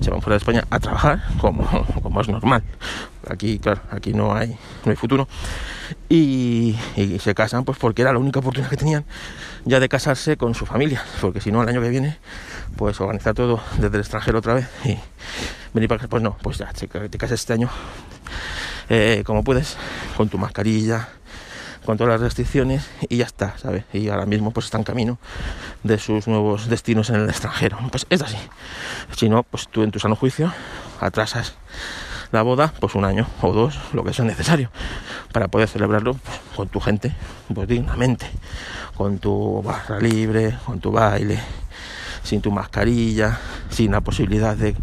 Se 0.00 0.10
van 0.10 0.22
fuera 0.22 0.34
de 0.34 0.38
España 0.38 0.64
a 0.70 0.78
trabajar 0.78 1.24
como, 1.40 1.64
como 2.02 2.20
es 2.20 2.28
normal. 2.28 2.62
Aquí, 3.28 3.58
claro, 3.58 3.80
aquí 3.90 4.12
no 4.12 4.34
hay, 4.34 4.56
no 4.84 4.90
hay 4.90 4.96
futuro. 4.96 5.28
Y, 6.08 6.76
se 7.20 7.34
casan 7.34 7.64
pues 7.64 7.78
porque 7.78 8.02
era 8.02 8.12
la 8.12 8.18
única 8.18 8.40
oportunidad 8.40 8.70
que 8.70 8.76
tenían 8.76 9.04
ya 9.64 9.80
de 9.80 9.88
casarse 9.88 10.36
con 10.36 10.54
su 10.54 10.66
familia, 10.66 11.02
porque 11.20 11.40
si 11.40 11.50
no, 11.50 11.62
el 11.62 11.68
año 11.68 11.80
que 11.80 11.88
viene, 11.88 12.18
pues 12.76 13.00
organizar 13.00 13.34
todo 13.34 13.60
desde 13.78 13.96
el 13.96 14.00
extranjero 14.00 14.38
otra 14.38 14.54
vez 14.54 14.68
y 14.84 14.98
venir 15.78 15.88
para 15.88 16.06
pues 16.08 16.22
no, 16.22 16.36
pues 16.42 16.58
ya 16.58 16.72
te, 16.72 16.88
casas 16.88 17.40
este 17.40 17.52
año 17.52 17.70
eh, 18.88 19.22
como 19.24 19.44
puedes, 19.44 19.76
con 20.16 20.28
tu 20.28 20.38
mascarilla, 20.38 21.08
con 21.84 21.96
todas 21.96 22.12
las 22.12 22.20
restricciones 22.20 22.90
y 23.08 23.18
ya 23.18 23.26
está, 23.26 23.56
¿sabes? 23.58 23.84
Y 23.92 24.08
ahora 24.08 24.26
mismo 24.26 24.50
pues 24.50 24.66
está 24.66 24.78
en 24.78 24.84
camino 24.84 25.18
de 25.82 25.98
sus 25.98 26.26
nuevos 26.26 26.68
destinos 26.68 27.10
en 27.10 27.16
el 27.16 27.28
extranjero. 27.28 27.78
Pues 27.90 28.06
es 28.10 28.22
así. 28.22 28.36
Si 29.16 29.28
no, 29.28 29.42
pues 29.42 29.68
tú 29.68 29.82
en 29.82 29.90
tu 29.90 29.98
sano 29.98 30.16
juicio 30.16 30.52
atrasas 31.00 31.54
la 32.32 32.42
boda 32.42 32.72
pues 32.80 32.94
un 32.94 33.04
año 33.04 33.26
o 33.40 33.52
dos, 33.52 33.78
lo 33.92 34.04
que 34.04 34.12
sea 34.12 34.24
necesario, 34.24 34.70
para 35.32 35.48
poder 35.48 35.68
celebrarlo 35.68 36.14
pues, 36.14 36.40
con 36.56 36.68
tu 36.68 36.80
gente, 36.80 37.14
pues 37.54 37.68
dignamente, 37.68 38.26
con 38.96 39.18
tu 39.18 39.62
barra 39.62 39.98
libre, 40.00 40.58
con 40.66 40.80
tu 40.80 40.90
baile, 40.90 41.40
sin 42.22 42.40
tu 42.40 42.50
mascarilla, 42.50 43.38
sin 43.70 43.92
la 43.92 44.00
posibilidad 44.00 44.56
de 44.56 44.74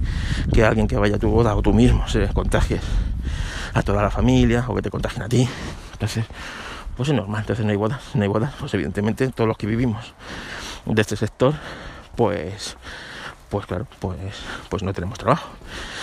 que 0.53 0.65
alguien 0.65 0.87
que 0.87 0.97
vaya 0.97 1.15
a 1.15 1.19
tu 1.19 1.29
boda 1.29 1.55
o 1.55 1.61
tú 1.61 1.73
mismo 1.73 2.07
se 2.07 2.27
contagies 2.29 2.81
a 3.73 3.81
toda 3.81 4.01
la 4.01 4.09
familia 4.09 4.65
o 4.67 4.75
que 4.75 4.81
te 4.81 4.89
contagien 4.89 5.23
a 5.23 5.29
ti. 5.29 5.47
Entonces, 5.93 6.25
pues 6.95 7.09
es 7.09 7.15
normal, 7.15 7.41
entonces 7.41 7.65
no 7.65 7.71
hay 7.71 7.77
bodas, 7.77 8.01
no 8.13 8.23
hay 8.23 8.27
bodas, 8.27 8.53
pues 8.59 8.73
evidentemente 8.73 9.27
todos 9.29 9.47
los 9.47 9.57
que 9.57 9.67
vivimos 9.67 10.13
de 10.85 11.01
este 11.01 11.15
sector, 11.15 11.53
pues 12.15 12.77
pues 13.49 13.65
claro, 13.65 13.87
pues, 13.99 14.17
pues 14.69 14.83
no 14.83 14.93
tenemos 14.93 15.17
trabajo. 15.17 15.49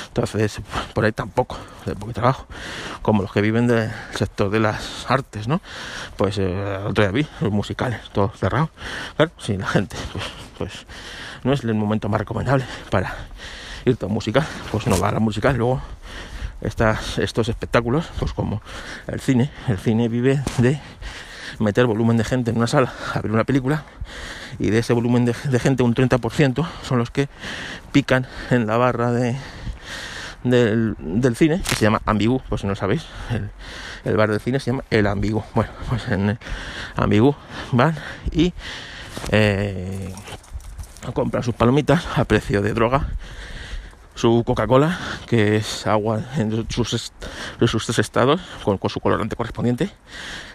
Entonces, 0.09 0.61
por 0.95 1.05
ahí 1.05 1.13
tampoco, 1.13 1.57
de 1.87 1.95
poco 1.95 2.13
trabajo. 2.13 2.47
Como 3.03 3.23
los 3.23 3.33
que 3.33 3.41
viven 3.41 3.67
del 3.67 3.91
sector 4.15 4.51
de 4.51 4.61
las 4.61 5.11
artes, 5.11 5.49
¿no? 5.49 5.61
Pues 6.17 6.39
eh, 6.39 6.79
otro 6.87 7.05
día 7.05 7.13
vi, 7.13 7.27
los 7.41 7.51
musicales, 7.51 8.01
todo 8.13 8.31
cerrado. 8.37 8.71
Claro, 9.17 9.33
si 9.39 9.57
la 9.57 9.67
gente, 9.67 9.97
pues, 10.13 10.25
pues 10.59 10.87
no 11.45 11.53
es 11.53 11.65
el 11.65 11.75
momento 11.75 12.09
más 12.09 12.21
recomendable 12.21 12.65
para 12.91 13.17
ir 13.85 13.99
a 14.01 14.07
musical, 14.07 14.47
pues 14.71 14.87
no 14.87 14.99
va 15.01 15.09
a 15.09 15.13
la 15.13 15.21
musical. 15.21 15.57
Luego, 15.57 15.81
estas, 16.61 17.19
estos 17.19 17.49
espectáculos, 17.49 18.07
pues 18.19 18.33
como 18.33 18.63
el 19.07 19.21
cine, 19.21 19.51
el 19.69 19.79
cine 19.79 20.09
vive 20.09 20.43
de 20.59 20.81
meter 21.59 21.87
volumen 21.87 22.17
de 22.17 22.25
gente 22.25 22.51
en 22.51 22.57
una 22.57 22.67
sala 22.67 22.93
a 23.15 23.21
ver 23.21 23.33
una 23.33 23.45
película 23.45 23.85
y 24.59 24.71
de 24.71 24.79
ese 24.79 24.93
volumen 24.93 25.25
de, 25.25 25.35
gente 25.35 25.83
un 25.83 25.95
30% 25.95 26.67
son 26.83 26.99
los 26.99 27.11
que 27.11 27.29
pican 27.91 28.27
en 28.51 28.67
la 28.67 28.77
barra 28.77 29.11
de, 29.11 29.37
del, 30.45 31.37
cine, 31.37 31.63
que 31.69 31.75
se 31.75 31.83
llama 31.85 32.03
Ambigu, 32.07 32.43
pues 32.49 32.61
si 32.61 32.67
no 32.67 32.75
sabéis, 32.75 33.07
el, 34.05 34.17
bar 34.17 34.31
del 34.31 34.41
cine 34.41 34.61
se 34.61 34.71
llama 34.71 34.85
El 34.91 35.07
Ambigu. 35.07 35.43
Bueno, 35.55 35.71
pues 35.89 36.09
en 36.09 36.39
Ambigu 36.97 37.35
van 37.73 37.97
y 38.31 38.53
eh, 39.31 40.13
compran 41.15 41.43
sus 41.43 41.55
palomitas 41.55 42.07
a 42.17 42.25
precio 42.25 42.63
de 42.63 42.73
droga, 42.73 43.09
su 44.15 44.43
Coca-Cola, 44.45 44.99
que 45.33 45.57
es 45.57 45.87
agua 45.87 46.21
en 46.37 46.69
sus, 46.69 47.11
sus 47.65 47.87
tres 47.87 47.99
estados, 47.99 48.43
con, 48.63 48.79
su 48.91 49.01
colorante 49.01 49.35
correspondiente, 49.35 49.89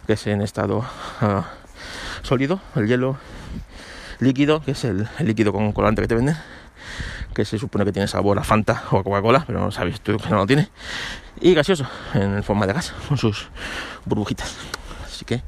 que 0.05 0.13
es 0.13 0.27
en 0.27 0.39
estado 0.43 0.85
ah, 1.19 1.45
sólido, 2.21 2.61
el 2.75 2.85
hielo 2.87 3.17
líquido, 4.19 4.61
que 4.61 4.73
es 4.73 4.83
el, 4.83 5.09
líquido 5.17 5.51
con 5.51 5.71
colorante 5.71 6.03
que 6.03 6.07
te 6.07 6.13
venden, 6.13 6.37
que 7.33 7.43
se 7.43 7.57
supone 7.57 7.85
que 7.85 7.91
tiene 7.91 8.07
sabor 8.07 8.37
a 8.37 8.43
Fanta 8.43 8.83
o 8.91 8.99
a 8.99 9.03
Coca-Cola, 9.03 9.45
pero 9.47 9.59
no 9.59 9.71
sabes 9.71 9.99
tú 9.99 10.15
que 10.17 10.29
no 10.29 10.35
lo 10.35 10.45
tiene, 10.45 10.69
y 11.41 11.55
gaseoso 11.55 11.87
en 12.13 12.43
forma 12.43 12.67
de 12.67 12.73
gas, 12.73 12.93
con 13.07 13.17
sus 13.17 13.49
burbujitas. 14.05 14.57
Así 15.07 15.25
que 15.25 15.41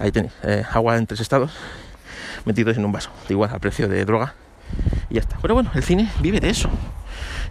ahí 0.00 0.10
tenéis, 0.10 0.32
eh, 0.42 0.64
agua 0.72 0.96
en 0.96 1.06
tres 1.06 1.20
estados, 1.20 1.52
metidos 2.44 2.76
en 2.76 2.84
un 2.84 2.90
vaso, 2.90 3.10
igual 3.28 3.50
al 3.52 3.60
precio 3.60 3.86
de 3.86 4.04
droga, 4.04 4.34
y 5.10 5.14
ya 5.14 5.20
está. 5.20 5.38
Pero 5.40 5.54
bueno, 5.54 5.70
el 5.76 5.84
cine 5.84 6.10
vive 6.20 6.40
de 6.40 6.50
eso, 6.50 6.68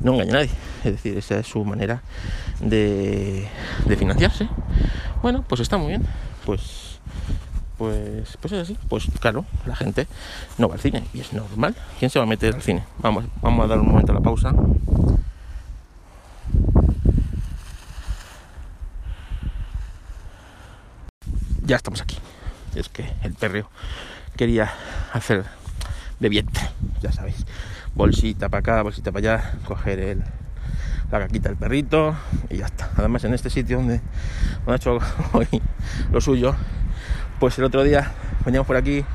no 0.03 0.13
engaña 0.13 0.31
a 0.31 0.36
nadie, 0.36 0.51
es 0.83 0.91
decir, 0.91 1.17
esa 1.17 1.39
es 1.39 1.48
su 1.48 1.63
manera 1.63 2.01
de, 2.60 3.48
financiarse. 3.98 4.48
Bueno, 5.22 5.43
pues 5.48 5.62
está 5.62 5.77
muy 5.77 5.88
bien, 5.89 6.05
pues 6.45 7.00
pues, 7.77 8.38
pues 8.39 8.53
es 8.53 8.60
así. 8.62 8.77
Pues 8.88 9.07
claro, 9.19 9.45
la 9.65 9.75
gente 9.75 10.07
no 10.57 10.69
va 10.69 10.75
al 10.75 10.79
cine 10.79 11.03
y 11.13 11.22
es 11.22 11.33
normal. 11.33 11.75
¿Quién 12.00 12.12
se 12.12 12.19
va 12.19 12.24
a 12.24 12.27
meter 12.27 12.53
al 12.53 12.62
cine? 12.62 12.83
Vamos, 13.00 13.25
vamos 13.41 13.65
a 13.65 13.67
dar 13.67 13.79
un 13.79 13.88
momento 13.88 14.12
a 14.12 14.15
la 14.15 14.22
pausa. 14.22 14.53
Ya 21.65 21.77
estamos 21.77 22.01
aquí. 22.01 22.17
Es 22.75 22.89
que 22.89 23.12
el 23.24 23.33
perreo 23.33 23.69
quería 24.38 24.72
hacer 25.13 25.45
de 26.19 26.45
ya 27.01 27.12
sabéis. 27.12 27.45
Bolsita 27.95 28.50
para 28.50 28.59
acá, 28.59 28.81
bolsita 28.81 29.12
para 29.12 29.33
allá, 29.33 29.53
coger 29.65 30.00
el, 30.00 30.23
la 31.12 31.19
caquita 31.19 31.50
del 31.50 31.57
perrito 31.57 32.15
y 32.50 32.57
ya 32.57 32.65
está. 32.65 32.89
Además 32.97 33.23
en 33.23 33.33
este 33.35 33.50
sitio 33.50 33.77
donde 33.77 34.01
ha 34.65 34.75
hecho 34.75 34.97
hoy 35.33 35.47
lo 36.12 36.19
suyo, 36.19 36.55
pues 37.39 37.57
el 37.59 37.65
otro 37.65 37.83
día 37.83 38.12
veníamos 38.45 38.65
por 38.65 38.77
aquí 38.77 39.05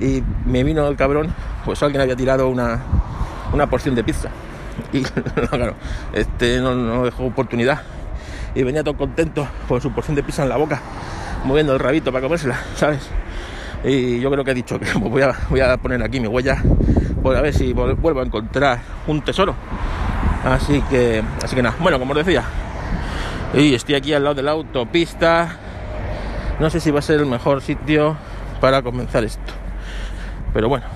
y 0.00 0.22
me 0.46 0.64
vino 0.64 0.86
el 0.88 0.96
cabrón, 0.96 1.32
pues 1.64 1.82
alguien 1.82 2.00
había 2.00 2.16
tirado 2.16 2.48
una, 2.48 2.80
una 3.52 3.68
porción 3.68 3.94
de 3.94 4.04
pizza. 4.04 4.30
Y 4.92 5.02
claro, 5.50 5.74
este 6.12 6.60
no, 6.60 7.04
dejó 7.04 7.24
oportunidad. 7.24 7.82
Y 8.54 8.62
venía 8.62 8.82
todo 8.82 8.96
contento 8.96 9.46
con 9.68 9.80
su 9.80 9.92
porción 9.92 10.14
de 10.14 10.22
pizza 10.22 10.44
en 10.44 10.48
la 10.48 10.56
boca, 10.56 10.80
moviendo 11.44 11.74
el 11.74 11.78
rabito 11.78 12.12
para 12.12 12.22
comérsela, 12.22 12.58
¿sabes? 12.76 13.08
Y 13.84 14.20
yo 14.20 14.30
creo 14.30 14.44
que 14.44 14.52
he 14.52 14.54
dicho 14.54 14.78
que 14.78 14.92
voy 14.98 15.22
a, 15.22 15.34
voy 15.50 15.60
a 15.60 15.76
poner 15.76 16.02
aquí 16.02 16.20
mi 16.20 16.26
huella, 16.26 16.62
por 17.22 17.36
a 17.36 17.42
ver 17.42 17.54
si 17.54 17.72
vuelvo 17.72 18.20
a 18.20 18.24
encontrar 18.24 18.80
un 19.06 19.22
tesoro. 19.22 19.54
Así 20.44 20.80
que, 20.82 21.22
así 21.42 21.56
que 21.56 21.62
nada, 21.62 21.76
bueno, 21.80 21.98
como 21.98 22.12
os 22.12 22.18
decía, 22.18 22.44
y 23.54 23.74
estoy 23.74 23.96
aquí 23.96 24.12
al 24.12 24.24
lado 24.24 24.36
de 24.36 24.42
la 24.42 24.52
autopista 24.52 25.58
no 26.58 26.70
sé 26.70 26.80
si 26.80 26.90
va 26.90 26.98
a 26.98 27.02
ser 27.02 27.20
el 27.20 27.26
mejor 27.26 27.62
sitio 27.62 28.16
para 28.60 28.82
comenzar 28.82 29.22
esto. 29.22 29.52
Pero 30.52 30.68
bueno, 30.68 30.86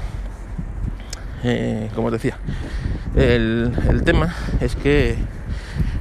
eh, 1.45 1.89
como 1.95 2.09
os 2.09 2.13
decía, 2.13 2.37
el, 3.15 4.03
tema 4.05 4.35
es 4.61 4.75
que 4.75 5.17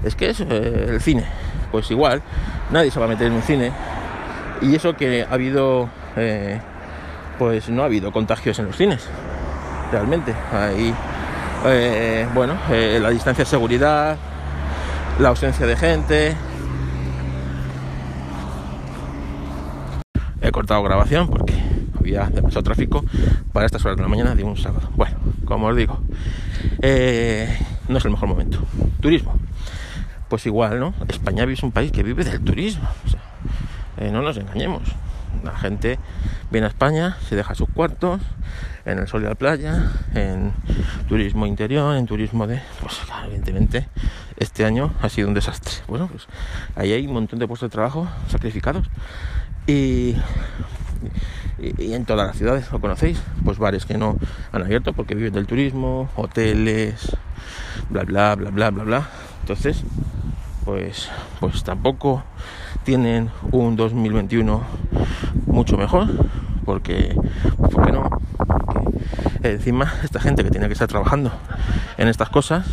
es 0.04 0.16
que 0.16 0.32
es 0.32 0.40
eh, 0.42 0.88
el 0.90 1.02
cine. 1.02 1.26
Pues 1.72 1.92
igual, 1.92 2.22
nadie 2.72 2.90
se 2.90 3.00
va 3.00 3.06
a 3.06 3.10
meter 3.10 3.28
en 3.28 3.34
un 3.34 3.44
cine. 3.44 3.72
Y 4.62 4.76
eso 4.76 4.96
que 4.96 5.24
ha 5.30 5.34
habido, 5.34 5.90
eh, 6.16 6.60
pues 7.38 7.70
no 7.70 7.84
ha 7.84 7.86
habido 7.86 8.12
contagios 8.12 8.58
en 8.60 8.66
los 8.66 8.78
cines. 8.78 9.08
Realmente. 9.92 10.34
Ahí, 10.52 10.94
bueno, 12.34 12.58
la 12.70 13.10
distancia 13.10 13.44
de 13.44 13.50
seguridad, 13.50 14.18
la 15.20 15.30
ausencia 15.30 15.66
de 15.66 15.76
gente, 15.76 16.36
he 20.42 20.52
cortado 20.52 20.82
grabación 20.84 21.28
porque 21.28 21.54
había 22.00 22.26
demasiado 22.26 22.64
tráfico 22.64 23.04
para 23.54 23.66
estas 23.66 23.86
horas 23.86 23.98
de 23.98 24.04
la 24.04 24.10
mañana 24.10 24.34
de 24.34 24.44
un 24.44 24.58
sábado. 24.58 24.90
Bueno, 24.96 25.18
como 25.46 25.68
os 25.68 25.76
digo, 25.76 26.00
eh, 26.82 27.60
no 27.88 27.98
es 27.98 28.06
el 28.06 28.12
mejor 28.12 28.28
momento. 28.28 28.60
Turismo. 29.00 29.36
Pues 30.30 30.46
igual, 30.46 30.80
¿no? 30.80 30.94
España 31.10 31.44
es 31.44 31.62
un 31.62 31.72
país 31.72 31.92
que 31.92 32.04
vive 32.04 32.24
del 32.24 32.42
turismo. 32.42 32.88
Eh, 33.98 34.10
no 34.12 34.22
nos 34.22 34.38
engañemos. 34.38 34.82
La 35.44 35.56
gente 35.58 35.98
viene 36.52 36.68
a 36.68 36.70
España, 36.70 37.18
se 37.28 37.36
deja 37.36 37.56
sus 37.56 37.70
cuartos 37.70 38.22
en 38.86 39.00
el 39.00 39.08
sol 39.08 39.22
de 39.24 39.30
la 39.30 39.36
playa, 39.36 39.92
en 40.14 40.54
turismo 41.08 41.46
interior, 41.46 41.96
en 41.96 42.06
turismo 42.06 42.48
de... 42.48 42.62
Pues 42.80 43.00
claro, 43.06 43.26
evidentemente 43.26 43.88
este 44.38 44.66
año 44.66 44.94
ha 45.02 45.10
sido 45.10 45.28
un 45.28 45.34
desastre. 45.34 45.74
Bueno, 45.88 46.08
pues 46.08 46.28
ahí 46.76 46.92
hay 46.92 47.08
un 47.08 47.14
montón 47.14 47.40
de 47.40 47.48
puestos 47.48 47.70
de 47.70 47.74
trabajo 47.74 48.08
sacrificados 48.28 48.90
y, 49.68 50.16
en 51.60 52.06
todas 52.06 52.28
las 52.28 52.38
ciudades, 52.38 52.72
¿lo 52.72 52.82
conocéis? 52.82 53.22
Pues 53.46 53.60
bares 53.60 53.86
que 53.86 53.98
no 53.98 54.18
han 54.52 54.64
abierto 54.64 54.94
porque 54.94 55.16
viven 55.16 55.34
del 55.34 55.46
turismo, 55.46 56.10
hoteles, 56.16 57.16
bla 57.90 58.04
bla 58.04 58.36
bla 58.36 58.50
bla 58.50 58.72
bla 58.72 58.84
bla. 58.84 59.10
Entonces, 59.42 59.84
pues, 60.66 61.10
pues 61.40 61.64
tampoco 61.64 62.24
tienen 62.84 63.30
un 63.52 63.76
2021 63.76 64.62
mucho 65.48 65.78
mejor 65.78 66.08
porque, 66.66 67.16
¿por 67.58 67.92
no? 67.92 68.10
encima 69.44 69.92
esta 70.04 70.20
gente 70.20 70.44
que 70.44 70.52
tiene 70.52 70.68
que 70.68 70.74
estar 70.74 70.88
trabajando 70.88 71.32
en 71.98 72.08
estas 72.08 72.30
cosas, 72.30 72.66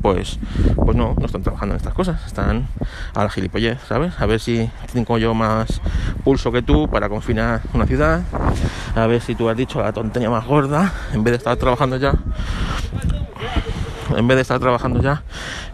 pues, 0.00 0.38
pues 0.76 0.96
no, 0.96 1.14
no 1.18 1.26
están 1.26 1.42
trabajando 1.42 1.74
en 1.74 1.78
estas 1.78 1.94
cosas, 1.94 2.24
están 2.26 2.66
a 3.14 3.24
la 3.24 3.30
gilipollez, 3.30 3.78
¿sabes? 3.88 4.14
A 4.18 4.26
ver 4.26 4.40
si 4.40 4.70
tengo 4.92 5.18
yo 5.18 5.34
más 5.34 5.80
pulso 6.24 6.52
que 6.52 6.62
tú 6.62 6.88
para 6.88 7.08
confinar 7.08 7.62
una 7.72 7.86
ciudad, 7.86 8.22
a 8.94 9.06
ver 9.06 9.20
si 9.20 9.34
tú 9.34 9.48
has 9.48 9.56
dicho 9.56 9.82
la 9.82 9.92
tontería 9.92 10.30
más 10.30 10.46
gorda, 10.46 10.92
en 11.12 11.24
vez 11.24 11.32
de 11.32 11.38
estar 11.38 11.56
trabajando 11.56 11.96
ya 11.96 12.14
en 14.16 14.28
vez 14.28 14.36
de 14.36 14.42
estar 14.42 14.58
trabajando 14.60 15.00
ya 15.02 15.22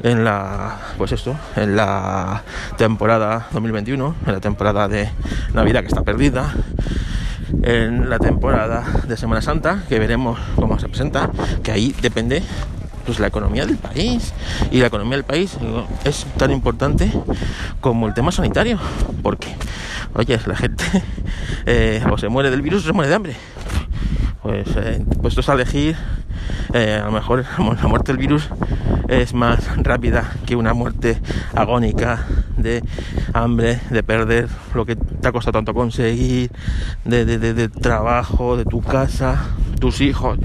en 0.02 0.24
la 0.24 0.76
pues 0.96 1.12
esto 1.12 1.36
en 1.56 1.76
la 1.76 2.42
temporada 2.76 3.48
2021 3.52 4.14
en 4.26 4.32
la 4.32 4.40
temporada 4.40 4.88
de 4.88 5.10
navidad 5.52 5.80
que 5.80 5.88
está 5.88 6.02
perdida 6.02 6.54
en 7.62 8.10
la 8.10 8.18
temporada 8.18 8.84
de 9.06 9.16
Semana 9.16 9.42
Santa, 9.42 9.82
que 9.88 9.98
veremos 9.98 10.38
cómo 10.56 10.78
se 10.78 10.88
presenta, 10.88 11.30
que 11.62 11.72
ahí 11.72 11.94
depende 12.00 12.42
pues 13.06 13.20
la 13.20 13.28
economía 13.28 13.64
del 13.64 13.78
país. 13.78 14.34
Y 14.70 14.80
la 14.80 14.88
economía 14.88 15.16
del 15.16 15.24
país 15.24 15.56
es 16.04 16.26
tan 16.36 16.50
importante 16.50 17.10
como 17.80 18.06
el 18.06 18.14
tema 18.14 18.32
sanitario 18.32 18.78
porque 19.22 19.48
oye 20.14 20.38
la 20.46 20.56
gente 20.56 20.84
eh, 21.66 22.04
o 22.10 22.18
se 22.18 22.28
muere 22.28 22.50
del 22.50 22.62
virus 22.62 22.84
o 22.84 22.86
se 22.88 22.92
muere 22.92 23.08
de 23.08 23.14
hambre. 23.14 23.36
Pues 24.42 24.68
eh, 24.76 25.04
puestos 25.22 25.48
a 25.48 25.54
elegir 25.54 25.96
eh, 26.72 27.00
a 27.02 27.06
lo 27.06 27.12
mejor 27.12 27.44
la 27.58 27.88
muerte 27.88 28.12
del 28.12 28.18
virus 28.18 28.48
es 29.08 29.32
más 29.34 29.76
rápida 29.78 30.32
que 30.46 30.54
una 30.54 30.74
muerte 30.74 31.18
agónica 31.54 32.26
de 32.56 32.82
hambre, 33.32 33.80
de 33.90 34.02
perder 34.02 34.48
lo 34.74 34.84
que 34.84 34.96
te 34.96 35.28
ha 35.28 35.32
costado 35.32 35.52
tanto 35.52 35.74
conseguir, 35.74 36.50
de, 37.04 37.24
de, 37.24 37.68
trabajo, 37.68 38.56
de 38.56 38.64
tu 38.64 38.82
casa, 38.82 39.46
tus 39.80 40.00
hijos. 40.00 40.38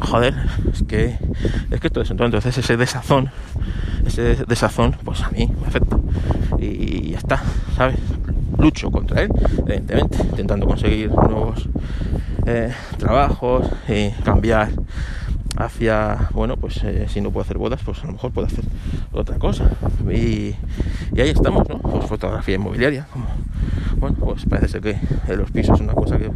Joder, 0.00 0.34
es 0.72 0.82
que 0.82 1.18
es 1.70 1.80
que 1.80 1.90
todo 1.90 2.02
eso. 2.04 2.12
Entonces 2.12 2.58
ese 2.58 2.76
desazón, 2.76 3.30
ese 4.06 4.36
desazón, 4.46 4.96
pues 5.04 5.22
a 5.22 5.30
mí 5.30 5.50
me 5.60 5.66
afecta. 5.66 5.96
Y 6.58 7.10
ya 7.10 7.18
está, 7.18 7.42
¿sabes? 7.76 7.96
Lucho 8.58 8.90
contra 8.90 9.22
él, 9.22 9.30
evidentemente, 9.66 10.18
intentando 10.22 10.66
conseguir 10.66 11.10
nuevos 11.10 11.68
eh, 12.46 12.72
trabajos 12.98 13.68
y 13.88 14.10
cambiar 14.24 14.70
hacia, 15.56 16.28
bueno, 16.32 16.56
pues 16.56 16.82
eh, 16.84 17.06
si 17.08 17.20
no 17.20 17.30
puedo 17.30 17.44
hacer 17.44 17.58
bodas, 17.58 17.80
pues 17.84 18.02
a 18.02 18.06
lo 18.06 18.12
mejor 18.12 18.32
puedo 18.32 18.46
hacer 18.46 18.64
otra 19.12 19.38
cosa. 19.38 19.70
Y, 20.10 20.54
ahí 21.16 21.30
estamos, 21.30 21.68
¿no? 21.68 21.78
Pues 21.78 22.06
fotografía 22.06 22.56
inmobiliaria. 22.56 23.06
Como, 23.12 23.26
bueno, 23.96 24.16
pues 24.18 24.46
parece 24.46 24.68
ser 24.68 24.80
que 24.80 24.98
los 25.36 25.50
pisos 25.50 25.76
es 25.76 25.80
una 25.80 25.94
cosa 25.94 26.18
que 26.18 26.30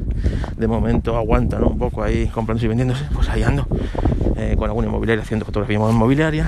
de 0.57 0.67
momento 0.67 1.17
aguanta. 1.17 1.59
Un 1.59 1.79
poco 1.79 2.03
ahí 2.03 2.27
comprándose 2.29 2.67
y 2.67 2.69
vendiéndose, 2.69 3.05
pues 3.13 3.29
ahí 3.29 3.43
ando 3.43 3.67
eh, 4.37 4.55
con 4.57 4.69
alguna 4.69 4.87
inmobiliaria 4.87 5.23
haciendo 5.23 5.47
fotografía 5.47 5.77
inmobiliaria, 5.77 6.47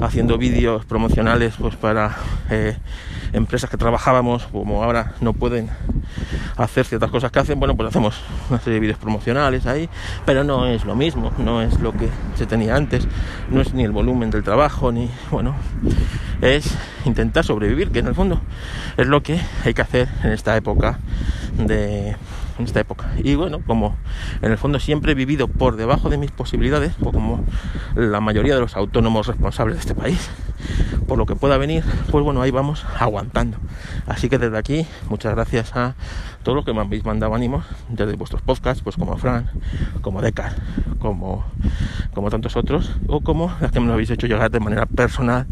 haciendo 0.00 0.38
vídeos 0.38 0.84
promocionales 0.86 1.54
pues 1.58 1.76
para 1.76 2.16
eh, 2.50 2.76
empresas 3.32 3.68
que 3.68 3.76
trabajábamos, 3.76 4.46
como 4.46 4.82
ahora 4.82 5.12
no 5.20 5.34
pueden 5.34 5.68
hacer 6.58 6.84
ciertas 6.84 7.10
cosas 7.10 7.30
que 7.30 7.38
hacen, 7.38 7.58
bueno, 7.58 7.76
pues 7.76 7.88
hacemos 7.88 8.20
una 8.50 8.58
serie 8.58 8.74
de 8.74 8.80
vídeos 8.80 8.98
promocionales 8.98 9.66
ahí, 9.66 9.88
pero 10.26 10.44
no 10.44 10.66
es 10.66 10.84
lo 10.84 10.94
mismo, 10.94 11.32
no 11.38 11.62
es 11.62 11.80
lo 11.80 11.92
que 11.92 12.08
se 12.34 12.46
tenía 12.46 12.76
antes, 12.76 13.06
no 13.50 13.60
es 13.60 13.72
ni 13.74 13.84
el 13.84 13.92
volumen 13.92 14.30
del 14.30 14.42
trabajo, 14.42 14.92
ni, 14.92 15.10
bueno, 15.30 15.54
es 16.40 16.76
intentar 17.04 17.44
sobrevivir, 17.44 17.90
que 17.90 18.00
en 18.00 18.08
el 18.08 18.14
fondo 18.14 18.40
es 18.96 19.06
lo 19.06 19.22
que 19.22 19.40
hay 19.64 19.74
que 19.74 19.82
hacer 19.82 20.08
en 20.22 20.32
esta 20.32 20.56
época 20.56 20.98
de 21.56 22.16
en 22.58 22.64
esta 22.64 22.80
época. 22.80 23.12
Y 23.22 23.34
bueno, 23.36 23.60
como 23.64 23.96
en 24.42 24.50
el 24.50 24.58
fondo 24.58 24.80
siempre 24.80 25.12
he 25.12 25.14
vivido 25.14 25.48
por 25.48 25.76
debajo 25.76 26.10
de 26.10 26.18
mis 26.18 26.30
posibilidades, 26.30 26.92
o 27.02 27.12
como 27.12 27.44
la 27.94 28.20
mayoría 28.20 28.54
de 28.54 28.60
los 28.60 28.76
autónomos 28.76 29.26
responsables 29.26 29.76
de 29.76 29.80
este 29.80 29.94
país, 29.94 30.28
por 31.08 31.16
lo 31.18 31.26
que 31.26 31.34
pueda 31.34 31.56
venir, 31.56 31.82
pues 32.10 32.22
bueno, 32.22 32.42
ahí 32.42 32.50
vamos 32.50 32.84
aguantando. 32.98 33.56
Así 34.06 34.28
que 34.28 34.38
desde 34.38 34.58
aquí, 34.58 34.86
muchas 35.08 35.34
gracias 35.34 35.74
a 35.74 35.94
todos 36.42 36.54
los 36.54 36.64
que 36.64 36.74
me 36.74 36.80
habéis 36.80 37.04
mandado 37.04 37.34
ánimos 37.34 37.64
desde 37.88 38.14
vuestros 38.14 38.42
podcasts, 38.42 38.82
pues 38.82 38.96
como 38.96 39.16
Fran, 39.16 39.50
como 40.02 40.20
Decar, 40.20 40.54
como, 40.98 41.44
como 42.14 42.30
tantos 42.30 42.56
otros, 42.56 42.92
o 43.08 43.22
como 43.22 43.52
las 43.60 43.72
que 43.72 43.80
me 43.80 43.86
lo 43.86 43.94
habéis 43.94 44.10
hecho 44.10 44.26
llegar 44.26 44.50
de 44.50 44.60
manera 44.60 44.84
personal 44.84 45.46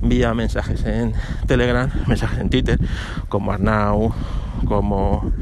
vía 0.00 0.32
mensajes 0.34 0.84
en 0.84 1.12
Telegram, 1.46 1.90
mensajes 2.06 2.38
en 2.40 2.48
Twitter, 2.48 2.80
como 3.28 3.52
Arnau, 3.52 4.14
como, 4.64 5.32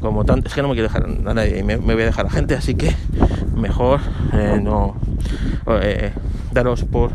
como 0.00 0.24
tanto. 0.24 0.48
Es 0.48 0.54
que 0.54 0.62
no 0.62 0.68
me 0.68 0.74
quiero 0.74 0.88
dejar 0.88 1.04
a 1.04 1.34
nadie, 1.34 1.62
me, 1.62 1.76
me 1.76 1.94
voy 1.94 2.02
a 2.02 2.06
dejar 2.06 2.26
a 2.26 2.30
gente, 2.30 2.54
así 2.54 2.74
que 2.74 2.94
mejor 3.60 4.00
eh, 4.32 4.58
no. 4.62 4.96
Eh, 5.82 6.12
daros 6.52 6.82
por 6.84 7.12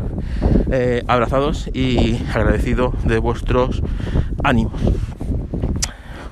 eh, 0.70 1.04
abrazados 1.08 1.68
y 1.74 2.18
agradecido 2.32 2.94
de 3.04 3.18
vuestros 3.18 3.82
ánimos. 4.42 4.80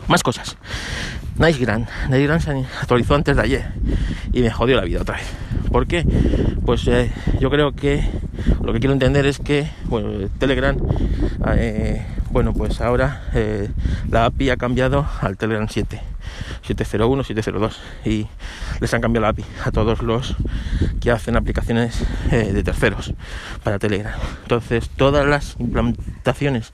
Más 0.08 0.22
cosas. 0.22 0.56
Nice 1.38 1.58
Grand. 1.58 1.86
Nice 2.08 2.22
Grand 2.22 2.40
se 2.40 2.50
actualizó 2.80 3.14
antes 3.14 3.36
de 3.36 3.42
ayer 3.42 3.72
y 4.32 4.40
me 4.40 4.50
jodió 4.50 4.76
la 4.76 4.82
vida 4.82 5.02
otra 5.02 5.16
vez. 5.16 5.26
¿Por 5.70 5.86
qué? 5.86 6.06
Pues 6.64 6.88
yo 7.40 7.50
creo 7.50 7.72
que 7.72 8.08
lo 8.62 8.72
que 8.72 8.78
quiero 8.78 8.92
entender 8.92 9.26
es 9.26 9.38
que 9.38 9.68
bueno, 9.86 10.28
Telegram, 10.38 10.76
bueno, 12.34 12.52
pues 12.52 12.80
ahora 12.80 13.22
la 14.10 14.24
API 14.24 14.50
ha 14.50 14.56
cambiado 14.56 15.06
al 15.20 15.36
Telegram 15.36 15.68
7. 15.70 16.00
701, 16.62 17.22
702 17.22 17.80
y 18.04 18.26
les 18.80 18.92
han 18.92 19.00
cambiado 19.00 19.22
la 19.22 19.28
API 19.28 19.44
a 19.64 19.70
todos 19.70 20.02
los 20.02 20.34
que 21.00 21.12
hacen 21.12 21.36
aplicaciones 21.36 22.02
eh, 22.32 22.52
de 22.52 22.64
terceros 22.64 23.14
para 23.62 23.78
Telegram. 23.78 24.14
Entonces 24.42 24.90
todas 24.90 25.24
las 25.28 25.54
implementaciones 25.60 26.72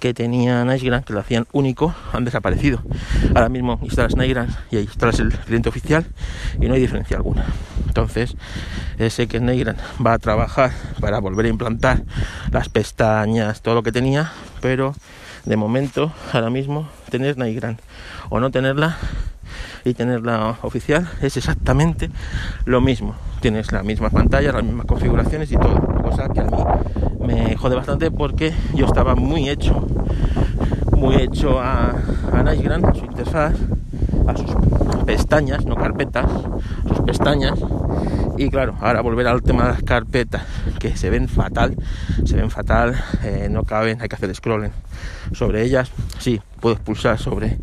que 0.00 0.14
tenía 0.14 0.64
NiceGram, 0.64 1.04
que 1.04 1.12
lo 1.12 1.20
hacían 1.20 1.46
único, 1.52 1.94
han 2.12 2.24
desaparecido. 2.24 2.82
Ahora 3.36 3.48
mismo 3.48 3.78
instalas 3.82 4.16
NiceGram 4.16 4.48
y 4.72 4.78
ahí 4.78 4.82
instalas 4.82 5.20
el 5.20 5.30
cliente 5.30 5.68
oficial 5.68 6.06
y 6.60 6.66
no 6.66 6.74
hay 6.74 6.80
diferencia 6.80 7.16
alguna. 7.16 7.46
Entonces, 7.86 8.36
sé 9.10 9.28
que 9.28 9.38
NiceGram 9.38 9.76
va 10.04 10.14
a 10.14 10.18
trabajar 10.18 10.72
para 11.00 11.20
volver 11.20 11.46
a 11.46 11.48
implantar 11.50 12.02
las 12.50 12.68
pestañas, 12.68 13.62
todo 13.62 13.76
lo 13.76 13.82
que 13.84 13.92
tenía, 13.92 14.32
pero 14.60 14.94
de 15.44 15.56
momento, 15.56 16.12
ahora 16.32 16.50
mismo, 16.50 16.88
tener 17.10 17.38
NiceGram 17.38 17.76
o 18.28 18.40
no 18.40 18.50
tenerla 18.50 18.96
y 19.84 19.94
tenerla 19.94 20.56
oficial 20.62 21.08
es 21.22 21.36
exactamente 21.36 22.10
lo 22.64 22.80
mismo. 22.80 23.14
Tienes 23.40 23.72
las 23.72 23.84
mismas 23.84 24.12
pantallas, 24.12 24.54
las 24.54 24.64
mismas 24.64 24.86
configuraciones 24.86 25.50
y 25.52 25.56
todo, 25.56 25.80
cosa 26.02 26.28
que 26.28 26.40
a 26.40 26.44
mí 26.44 26.56
me 27.26 27.56
jode 27.56 27.76
bastante 27.76 28.10
porque 28.10 28.52
yo 28.74 28.86
estaba 28.86 29.14
muy 29.14 29.48
hecho, 29.48 29.86
muy 30.92 31.16
hecho 31.16 31.60
a, 31.60 31.94
a 32.32 32.42
Nicegram, 32.42 32.84
a 32.84 32.94
su 32.94 33.04
interfaz, 33.04 33.54
a 34.26 34.36
sus 34.36 34.50
pestañas, 35.04 35.64
no 35.64 35.76
carpetas, 35.76 36.30
sus 36.88 37.00
pestañas. 37.00 37.58
Y 38.38 38.50
claro, 38.50 38.76
ahora 38.80 39.00
volver 39.00 39.26
al 39.26 39.42
tema 39.42 39.64
de 39.64 39.70
las 39.70 39.82
carpetas, 39.82 40.42
que 40.78 40.96
se 40.96 41.10
ven 41.10 41.28
fatal, 41.28 41.74
se 42.24 42.36
ven 42.36 42.50
fatal, 42.50 42.94
eh, 43.24 43.48
no 43.50 43.64
caben, 43.64 44.00
hay 44.00 44.08
que 44.08 44.14
hacer 44.14 44.32
scrolling 44.32 44.70
sobre 45.32 45.62
ellas. 45.62 45.90
Sí, 46.20 46.40
puedes 46.60 46.78
pulsar 46.78 47.18
sobre 47.18 47.58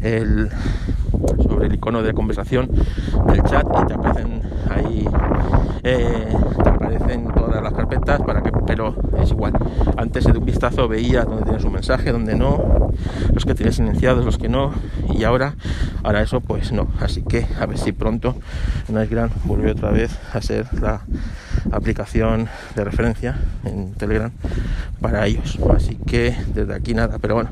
el 0.00 0.50
sobre 1.42 1.66
el 1.66 1.74
icono 1.74 2.02
de 2.02 2.14
conversación 2.14 2.70
del 3.26 3.42
chat 3.42 3.66
y 3.82 3.86
te 3.86 3.94
aparecen 3.94 4.42
ahí 4.70 5.06
eh, 5.82 6.34
te 6.62 6.68
aparecen 6.68 7.28
todas 7.34 7.62
las 7.62 7.72
carpetas 7.74 8.20
para 8.22 8.42
que 8.42 8.50
pero 8.66 8.96
es 9.22 9.30
igual. 9.30 9.52
Antes 9.96 10.24
de 10.24 10.38
un 10.38 10.44
vistazo 10.44 10.88
veía 10.88 11.24
donde 11.24 11.44
tienes 11.44 11.64
un 11.64 11.72
mensaje 11.72 12.12
donde 12.12 12.34
no 12.34 12.92
los 13.32 13.44
que 13.44 13.54
tienes 13.54 13.76
silenciados 13.76 14.24
los 14.24 14.38
que 14.38 14.48
no 14.48 14.72
y 15.14 15.24
ahora 15.24 15.54
ahora 16.02 16.22
eso 16.22 16.40
pues 16.40 16.72
no. 16.72 16.88
Así 17.00 17.22
que 17.22 17.46
a 17.60 17.66
ver 17.66 17.78
si 17.78 17.92
pronto 17.92 18.36
Nightgram 18.88 19.30
vuelve 19.44 19.70
otra 19.72 19.90
vez 19.90 20.16
a 20.32 20.40
ser 20.40 20.66
la 20.80 21.02
aplicación 21.72 22.48
de 22.74 22.84
referencia 22.84 23.38
en 23.64 23.92
Telegram 23.94 24.30
para 25.00 25.26
ellos 25.26 25.58
así 25.74 25.96
que 26.06 26.36
desde 26.54 26.74
aquí 26.74 26.94
nada 26.94 27.18
pero 27.20 27.34
bueno 27.34 27.50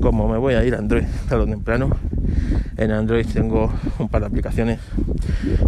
como 0.00 0.28
me 0.28 0.36
voy 0.36 0.54
a 0.54 0.64
ir 0.64 0.74
a 0.74 0.78
Android 0.78 1.04
tarde 1.28 1.44
o 1.44 1.46
temprano 1.46 1.90
en 2.76 2.90
Android 2.90 3.26
tengo 3.26 3.72
un 3.98 4.08
par 4.08 4.22
de 4.22 4.26
aplicaciones 4.28 4.80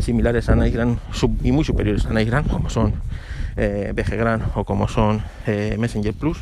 similares 0.01 0.49
a 0.49 0.57
Nightgram 0.57 0.97
y 1.43 1.53
muy 1.53 1.65
superiores 1.65 2.07
a 2.07 2.11
Nightgram, 2.11 2.45
como 2.45 2.71
son 2.71 2.95
eh, 3.57 3.93
BGgram 3.95 4.41
o 4.55 4.65
como 4.65 4.89
son 4.89 5.23
eh, 5.47 5.77
Messenger 5.79 6.15
Plus. 6.15 6.39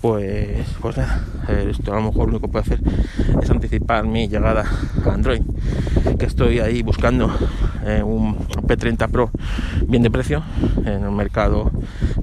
Pues, 0.00 0.66
nada, 0.96 1.24
esto 1.68 1.92
a 1.92 1.96
lo 1.96 2.02
mejor 2.04 2.28
lo 2.28 2.36
único 2.36 2.46
que 2.46 2.52
puedo 2.52 2.62
hacer 2.62 2.80
es 3.42 3.50
anticipar 3.50 4.06
mi 4.06 4.28
llegada 4.28 4.64
a 5.04 5.12
Android, 5.12 5.42
que 6.18 6.24
estoy 6.24 6.58
ahí 6.58 6.82
buscando 6.82 7.30
eh, 7.84 8.02
un 8.02 8.34
P30 8.38 9.10
Pro 9.10 9.30
bien 9.86 10.02
de 10.02 10.10
precio 10.10 10.42
en 10.86 11.04
el 11.04 11.10
mercado 11.10 11.70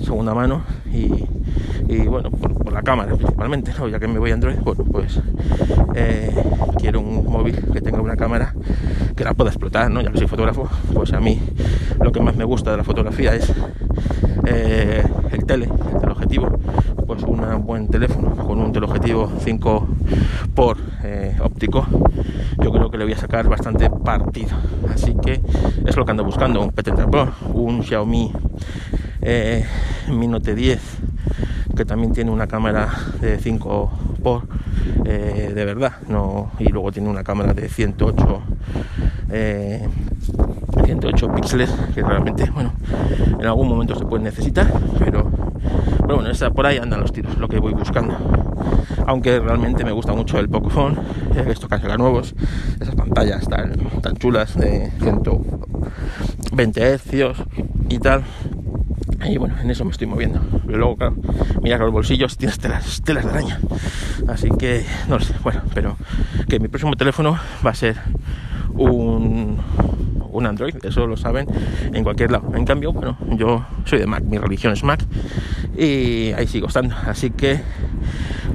segunda 0.03 0.33
mano 0.33 0.63
y, 0.91 2.07
bueno, 2.07 2.31
por, 2.31 2.73
la 2.73 2.81
cámara 2.81 3.15
principalmente, 3.15 3.71
ya 3.91 3.99
que 3.99 4.07
me 4.07 4.17
voy 4.17 4.31
a 4.31 4.33
Android, 4.33 4.57
bueno, 4.63 4.83
pues 4.85 5.19
eh, 5.93 6.35
quiero 6.79 6.99
un 6.99 7.25
móvil 7.25 7.63
que 7.73 7.81
tenga 7.81 8.01
una 8.01 8.15
cámara 8.15 8.55
que 9.15 9.23
la 9.23 9.35
pueda 9.35 9.51
explotar, 9.51 9.91
¿no? 9.91 10.01
ya 10.01 10.11
que 10.11 10.17
soy 10.17 10.27
fotógrafo, 10.27 10.67
pues 10.95 11.13
a 11.13 11.19
mí 11.19 11.39
lo 12.01 12.11
que 12.11 12.21
más 12.21 12.35
me 12.35 12.43
gusta 12.43 12.71
de 12.71 12.77
la 12.77 12.83
fotografía 12.83 13.35
es 13.35 13.53
eh, 14.47 15.03
el 15.31 15.45
tele, 15.45 15.69
el 16.01 16.06
teleobjetivo, 16.17 16.59
pues 17.05 17.23
un 17.23 17.65
buen 17.65 17.87
teléfono 17.87 18.35
con 18.35 18.59
un 18.59 18.71
teleobjetivo 18.71 19.31
5 19.39 19.87
por 20.55 20.77
óptico, 21.39 21.85
yo 22.63 22.71
creo 22.71 22.89
que 22.89 22.97
le 22.97 23.03
voy 23.05 23.13
a 23.13 23.17
sacar 23.17 23.47
bastante 23.47 23.89
partido. 23.89 24.57
Así 24.91 25.15
que 25.23 25.41
es 25.85 25.95
lo 25.95 26.05
que 26.05 26.11
ando 26.11 26.23
buscando, 26.23 26.61
un 26.61 26.71
P30 26.71 27.09
Pro, 27.09 27.31
un 27.53 27.83
Xiaomi 27.83 28.31
eh, 29.21 29.65
Mi 30.09 30.27
Note 30.27 30.55
10 30.55 30.79
que 31.75 31.85
también 31.85 32.11
tiene 32.11 32.31
una 32.31 32.47
cámara 32.47 32.89
de 33.21 33.37
5 33.37 33.91
por 34.23 34.43
eh, 35.05 35.51
de 35.53 35.65
verdad 35.65 35.93
no 36.07 36.49
y 36.57 36.69
luego 36.69 36.91
tiene 36.91 37.09
una 37.09 37.23
cámara 37.23 37.53
de 37.53 37.69
108 37.69 38.41
108 40.85 41.25
eh, 41.25 41.29
píxeles 41.35 41.69
que 41.93 42.01
realmente 42.01 42.49
bueno 42.49 42.73
en 43.39 43.45
algún 43.45 43.67
momento 43.67 43.93
se 43.93 44.05
puede 44.05 44.23
necesitar 44.23 44.71
pero 44.97 45.29
pero 46.07 46.21
bueno 46.21 46.31
por 46.53 46.65
ahí 46.65 46.77
andan 46.77 47.01
los 47.01 47.11
tiros 47.11 47.37
lo 47.37 47.47
que 47.47 47.59
voy 47.59 47.73
buscando 47.73 48.15
aunque 49.05 49.39
realmente 49.39 49.83
me 49.83 49.91
gusta 49.91 50.13
mucho 50.13 50.39
el 50.39 50.49
Pocophone 50.49 50.97
estos 51.47 51.69
cancelan 51.69 51.99
nuevos 51.99 52.33
esas 52.79 52.95
pantallas 52.95 53.47
tan, 53.47 53.73
tan 54.01 54.15
chulas 54.15 54.55
de 54.57 54.91
120 54.99 56.97
Hz 56.97 57.43
y 57.89 57.99
tal 57.99 58.23
y 59.25 59.37
bueno, 59.37 59.55
en 59.61 59.69
eso 59.69 59.83
me 59.83 59.91
estoy 59.91 60.07
moviendo. 60.07 60.41
Luego, 60.67 60.95
claro, 60.95 61.15
mira 61.61 61.77
los 61.77 61.91
bolsillos 61.91 62.37
tienes 62.37 62.59
telas, 62.59 63.01
telas 63.03 63.25
de 63.25 63.31
araña. 63.31 63.59
Así 64.27 64.49
que, 64.57 64.85
no 65.07 65.19
sé, 65.19 65.33
bueno, 65.43 65.61
pero 65.73 65.97
que 66.47 66.59
mi 66.59 66.67
próximo 66.67 66.95
teléfono 66.95 67.37
va 67.65 67.71
a 67.71 67.75
ser 67.75 67.97
un, 68.73 69.57
un 70.37 70.45
Android, 70.45 70.75
eso 70.83 71.07
lo 71.07 71.17
saben 71.17 71.47
en 71.93 72.03
cualquier 72.03 72.31
lado. 72.31 72.51
En 72.55 72.65
cambio, 72.65 72.93
bueno, 72.93 73.17
yo 73.31 73.65
soy 73.85 73.99
de 73.99 74.07
Mac, 74.07 74.23
mi 74.23 74.37
religión 74.37 74.73
es 74.73 74.83
Mac 74.83 75.03
y 75.77 76.31
ahí 76.33 76.47
sigo 76.47 76.67
estando. 76.67 76.95
Así 77.05 77.31
que 77.31 77.59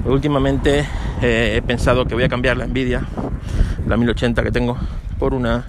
últimamente 0.05 0.85
eh, 1.21 1.55
he 1.57 1.61
pensado 1.61 2.05
que 2.05 2.15
voy 2.15 2.23
a 2.23 2.29
cambiar 2.29 2.57
la 2.57 2.65
Nvidia, 2.65 3.03
la 3.87 3.97
1080 3.97 4.43
que 4.43 4.51
tengo, 4.51 4.77
por 5.19 5.33
una 5.33 5.65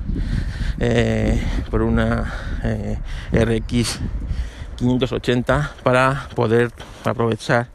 eh, 0.79 1.41
por 1.71 1.83
una 1.83 2.33
eh, 2.63 2.99
RX 3.33 4.01
580 4.77 5.73
para 5.83 6.29
poder 6.35 6.71
aprovechar, 7.05 7.69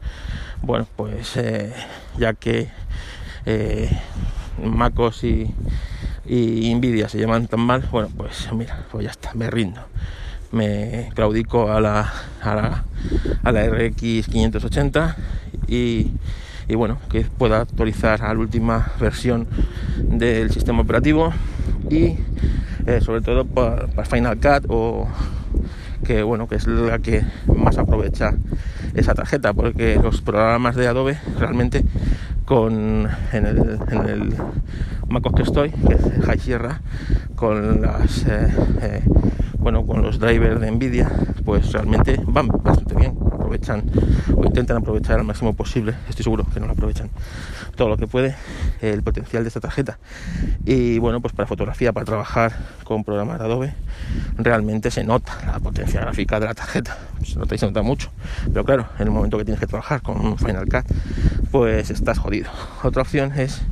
bueno, 0.62 0.86
pues 0.96 1.38
ya 2.18 2.34
que 2.34 2.68
MacOS 4.62 5.24
y, 5.24 5.54
y 6.32 6.72
Nvidia 6.72 7.08
se 7.08 7.18
llaman 7.18 7.48
tan 7.48 7.58
mal, 7.58 7.82
bueno, 7.90 8.08
pues 8.16 8.48
mira, 8.52 8.86
pues 8.92 9.04
ya 9.04 9.10
está, 9.10 9.34
me 9.34 9.50
rindo. 9.50 9.80
Me 10.52 11.10
claudico 11.16 11.72
a 11.72 11.80
la, 11.80 12.12
a 12.40 12.54
la, 12.54 12.84
a 13.42 13.52
la 13.52 13.66
RX 13.66 14.28
580 14.28 15.16
y, 15.66 16.12
y, 16.68 16.74
bueno, 16.76 16.98
que 17.10 17.22
pueda 17.22 17.60
actualizar 17.62 18.22
a 18.22 18.32
la 18.32 18.38
última 18.38 18.92
versión 19.00 19.48
del 19.96 20.52
sistema 20.52 20.82
operativo 20.82 21.32
y 21.90 22.14
eh, 22.86 23.00
sobre 23.00 23.22
todo 23.22 23.44
para, 23.44 23.88
Final 24.04 24.38
Cut 24.38 24.66
o 24.68 25.08
que 26.04 26.22
bueno 26.22 26.48
que 26.48 26.54
es 26.54 26.66
la 26.68 27.00
que 27.00 27.24
más 27.46 27.76
aprovecha 27.76 28.34
esa 28.94 29.14
tarjeta 29.14 29.52
porque 29.52 29.98
los 30.02 30.20
programas 30.20 30.76
de 30.76 30.88
Adobe 30.88 31.18
realmente 31.38 31.84
con 32.44 33.08
en 33.32 33.46
el, 33.46 33.78
en 33.90 34.08
el 34.08 34.34
MacOS 35.08 35.34
que 35.34 35.42
estoy 35.42 35.70
que 35.70 35.94
es 35.94 36.24
High 36.24 36.38
Sierra 36.38 36.80
con 37.36 37.82
las 37.82 38.26
eh, 38.26 38.48
eh, 38.82 39.02
bueno, 39.60 39.86
con 39.86 40.02
los 40.02 40.18
drivers 40.18 40.60
de 40.60 40.70
Nvidia, 40.70 41.10
pues 41.44 41.72
realmente 41.72 42.18
van 42.26 42.48
bastante 42.48 42.94
bien, 42.94 43.14
aprovechan 43.50 43.82
o 44.36 44.44
intentan 44.44 44.76
aprovechar 44.76 45.18
al 45.18 45.24
máximo 45.24 45.54
posible, 45.54 45.94
estoy 46.08 46.22
seguro 46.22 46.46
que 46.52 46.60
no 46.60 46.66
lo 46.66 46.72
aprovechan 46.72 47.10
todo 47.74 47.88
lo 47.88 47.96
que 47.96 48.06
puede 48.06 48.36
el 48.80 49.02
potencial 49.02 49.42
de 49.42 49.48
esta 49.48 49.60
tarjeta. 49.60 49.98
Y 50.64 50.98
bueno, 50.98 51.20
pues 51.20 51.34
para 51.34 51.46
fotografía, 51.46 51.92
para 51.92 52.06
trabajar 52.06 52.52
con 52.84 53.02
programas 53.02 53.40
Adobe, 53.40 53.74
realmente 54.36 54.90
se 54.90 55.02
nota 55.02 55.36
la 55.46 55.58
potencia 55.58 56.00
gráfica 56.00 56.38
de 56.38 56.46
la 56.46 56.54
tarjeta, 56.54 56.96
se 57.24 57.38
nota 57.38 57.54
y 57.54 57.58
se 57.58 57.66
nota 57.66 57.82
mucho, 57.82 58.10
pero 58.52 58.64
claro, 58.64 58.86
en 58.98 59.08
el 59.08 59.10
momento 59.10 59.36
que 59.36 59.44
tienes 59.44 59.60
que 59.60 59.66
trabajar 59.66 60.02
con 60.02 60.20
un 60.24 60.38
Final 60.38 60.66
Cut, 60.68 60.84
pues 61.50 61.90
estás 61.90 62.18
jodido. 62.18 62.50
Otra 62.84 63.02
opción 63.02 63.32
es 63.36 63.62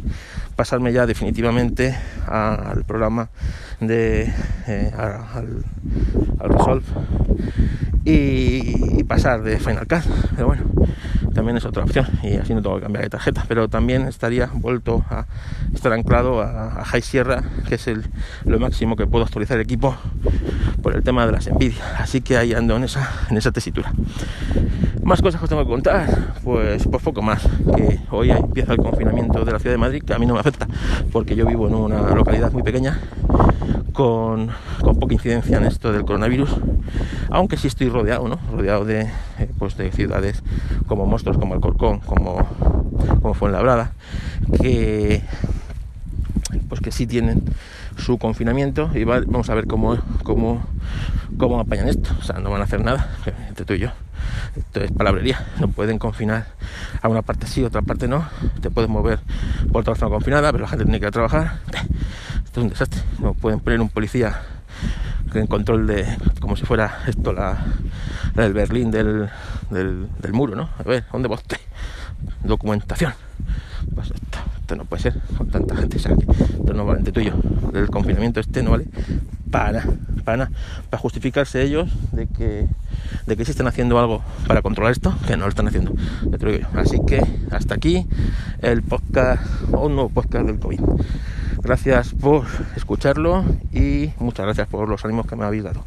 pasarme 0.57 0.93
ya 0.93 1.07
definitivamente 1.07 1.97
al 2.27 2.85
programa 2.85 3.31
de 3.81 4.33
eh, 4.67 4.93
al, 4.97 5.63
Resolve 6.41 6.85
y, 8.05 9.05
pasar 9.05 9.43
de 9.43 9.59
Final 9.59 9.87
Cut 9.87 10.03
pero 10.35 10.49
bueno 10.49 10.63
también 11.35 11.57
es 11.57 11.65
otra 11.65 11.85
opción 11.85 12.07
y 12.23 12.37
así 12.37 12.53
no 12.53 12.61
tengo 12.61 12.77
que 12.77 12.83
cambiar 12.83 13.05
de 13.05 13.11
tarjeta 13.11 13.45
pero 13.49 13.69
también 13.69 14.03
estaría 14.03 14.51
vuelto 14.53 15.05
a 15.09 15.27
estar 15.73 15.93
anclado 15.93 16.43
a, 16.43 16.85
High 16.85 17.03
Sierra 17.03 17.43
que 17.69 17.77
es 17.77 17.87
el, 17.87 18.05
lo 18.45 18.59
máximo 18.59 18.97
que 18.97 19.07
puedo 19.07 19.25
actualizar 19.25 19.57
el 19.57 19.63
equipo 19.63 19.97
por 20.83 20.95
el 20.95 21.03
tema 21.03 21.25
de 21.27 21.33
las 21.33 21.51
Nvidia 21.51 21.83
así 21.99 22.21
que 22.21 22.37
ahí 22.37 22.53
ando 22.53 22.77
en 22.77 22.85
esa, 22.85 23.09
en 23.31 23.37
esa 23.39 23.51
tesitura 23.51 23.93
más 25.09 25.23
cosas 25.23 25.41
que 25.41 25.45
os 25.45 25.49
tengo 25.49 25.65
que 25.65 25.71
contar, 25.71 26.35
pues, 26.45 26.87
pues 26.87 27.03
poco 27.03 27.23
más. 27.23 27.43
Que 27.75 27.99
hoy 28.11 28.31
empieza 28.31 28.73
el 28.73 28.79
confinamiento 28.79 29.43
de 29.43 29.53
la 29.53 29.59
ciudad 29.59 29.73
de 29.73 29.79
Madrid, 29.79 30.03
que 30.03 30.13
a 30.13 30.19
mí 30.19 30.27
no 30.27 30.35
me 30.35 30.41
afecta, 30.41 30.69
porque 31.11 31.35
yo 31.35 31.47
vivo 31.47 31.67
en 31.67 31.75
una 31.75 32.15
localidad 32.15 32.53
muy 32.53 32.63
pequeña, 32.63 32.99
con, 33.99 34.53
poca 35.01 35.15
incidencia 35.15 35.57
en 35.57 35.65
esto 35.65 35.91
del 35.91 36.05
coronavirus, 36.05 36.51
aunque 37.31 37.57
sí 37.57 37.67
estoy 37.67 37.89
rodeado, 37.89 38.29
¿no? 38.29 38.39
Rodeado 38.53 38.85
de, 38.85 39.01
eh, 39.41 39.51
pues 39.59 39.77
de 39.77 39.91
ciudades 39.91 40.45
como 40.87 41.05
monstruos, 41.05 41.37
como 41.37 41.55
Alcorcón, 41.55 41.99
como, 41.99 42.47
como 43.21 43.35
Fuenlabrada, 43.35 43.91
que 44.63 45.25
pues 46.69 46.81
que 46.81 46.93
sí 46.93 47.09
tienen 47.09 47.43
su 47.97 48.19
confinamiento 48.19 48.89
y 48.95 49.03
vamos 49.03 49.51
a 49.51 49.55
ver 49.57 49.67
cómo, 49.67 49.99
cómo, 50.23 50.63
cómo 51.37 51.59
apañan 51.59 51.89
esto. 51.89 52.11
O 52.21 52.23
sea, 52.23 52.39
no 52.39 52.51
van 52.51 52.61
a 52.61 52.65
hacer 52.65 52.81
nada, 52.81 53.11
entre 53.49 53.65
tú 53.65 53.73
y 53.73 53.81
yo. 53.81 53.89
Esto 54.55 54.81
es 54.81 54.93
palabrería. 54.93 55.45
No 55.59 55.67
pueden 55.67 55.99
confinar 55.99 56.47
a 57.03 57.09
una 57.09 57.23
parte 57.23 57.49
sí, 57.49 57.65
otra 57.65 57.83
parte 57.83 58.07
no. 58.07 58.29
Te 58.61 58.71
puedes 58.71 58.89
mover 58.89 59.19
por 59.73 59.85
la 59.89 59.97
zona 59.97 60.11
confinada, 60.13 60.53
pero 60.53 60.63
la 60.63 60.69
gente 60.69 60.85
tiene 60.85 61.01
que 61.01 61.07
ir 61.07 61.09
a 61.09 61.11
trabajar. 61.11 61.59
Esto 62.59 62.65
un 62.65 62.71
desastre. 62.71 63.03
No 63.21 63.35
pueden 63.35 63.61
poner 63.61 63.81
un 63.81 63.89
policía 63.89 64.41
en 65.33 65.47
control 65.47 65.87
de, 65.87 66.05
como 66.41 66.57
si 66.57 66.65
fuera 66.65 67.03
esto 67.07 67.33
la, 67.33 67.57
del 68.35 68.53
Berlín 68.53 68.91
del, 68.91 69.29
del, 69.71 70.33
muro, 70.33 70.57
¿no? 70.57 70.69
A 70.77 70.83
ver, 70.83 71.05
¿dónde 71.13 71.29
vos? 71.29 71.41
Documentación. 72.43 73.13
Pues 73.95 74.11
esto, 74.11 74.75
no 74.75 74.87
puede 74.87 75.03
ser 75.03 75.21
con 75.37 75.49
tanta 75.51 75.77
gente. 75.77 75.99
Esto 75.99 76.75
no 76.75 76.85
vale 76.85 77.13
tuyo. 77.13 77.35
El 77.75 77.91
confinamiento 77.91 78.41
este 78.41 78.65
no 78.65 78.73
vale 78.73 78.87
para, 79.53 79.85
para, 80.25 80.51
para 80.91 81.01
justificarse 81.01 81.63
ellos 81.63 81.89
de 82.11 82.27
que 82.27 82.67
de 83.27 83.37
que 83.37 83.43
están 83.43 83.69
haciendo 83.69 84.01
algo 84.01 84.21
para 84.49 84.63
controlar 84.63 84.91
esto, 84.91 85.15
que 85.29 85.37
no 85.37 85.45
lo 85.45 85.51
están 85.51 85.69
haciendo. 85.69 85.95
Así 86.75 86.99
que 87.07 87.23
hasta 87.53 87.77
aquí 87.77 88.05
el 88.63 88.83
podcast 88.83 89.43
o 89.73 89.87
un 89.87 89.95
nuevo 89.95 90.09
podcast 90.09 90.47
del 90.47 90.59
COVID. 90.59 90.81
Gracias 91.69 92.15
por 92.15 92.47
escucharlo 92.77 93.45
y 93.75 94.15
muchas 94.21 94.47
gracias 94.47 94.69
por 94.69 94.89
los 94.89 95.05
ánimos 95.05 95.27
que 95.27 95.37
me 95.37 95.45
habéis 95.45 95.65
dado. 95.65 95.85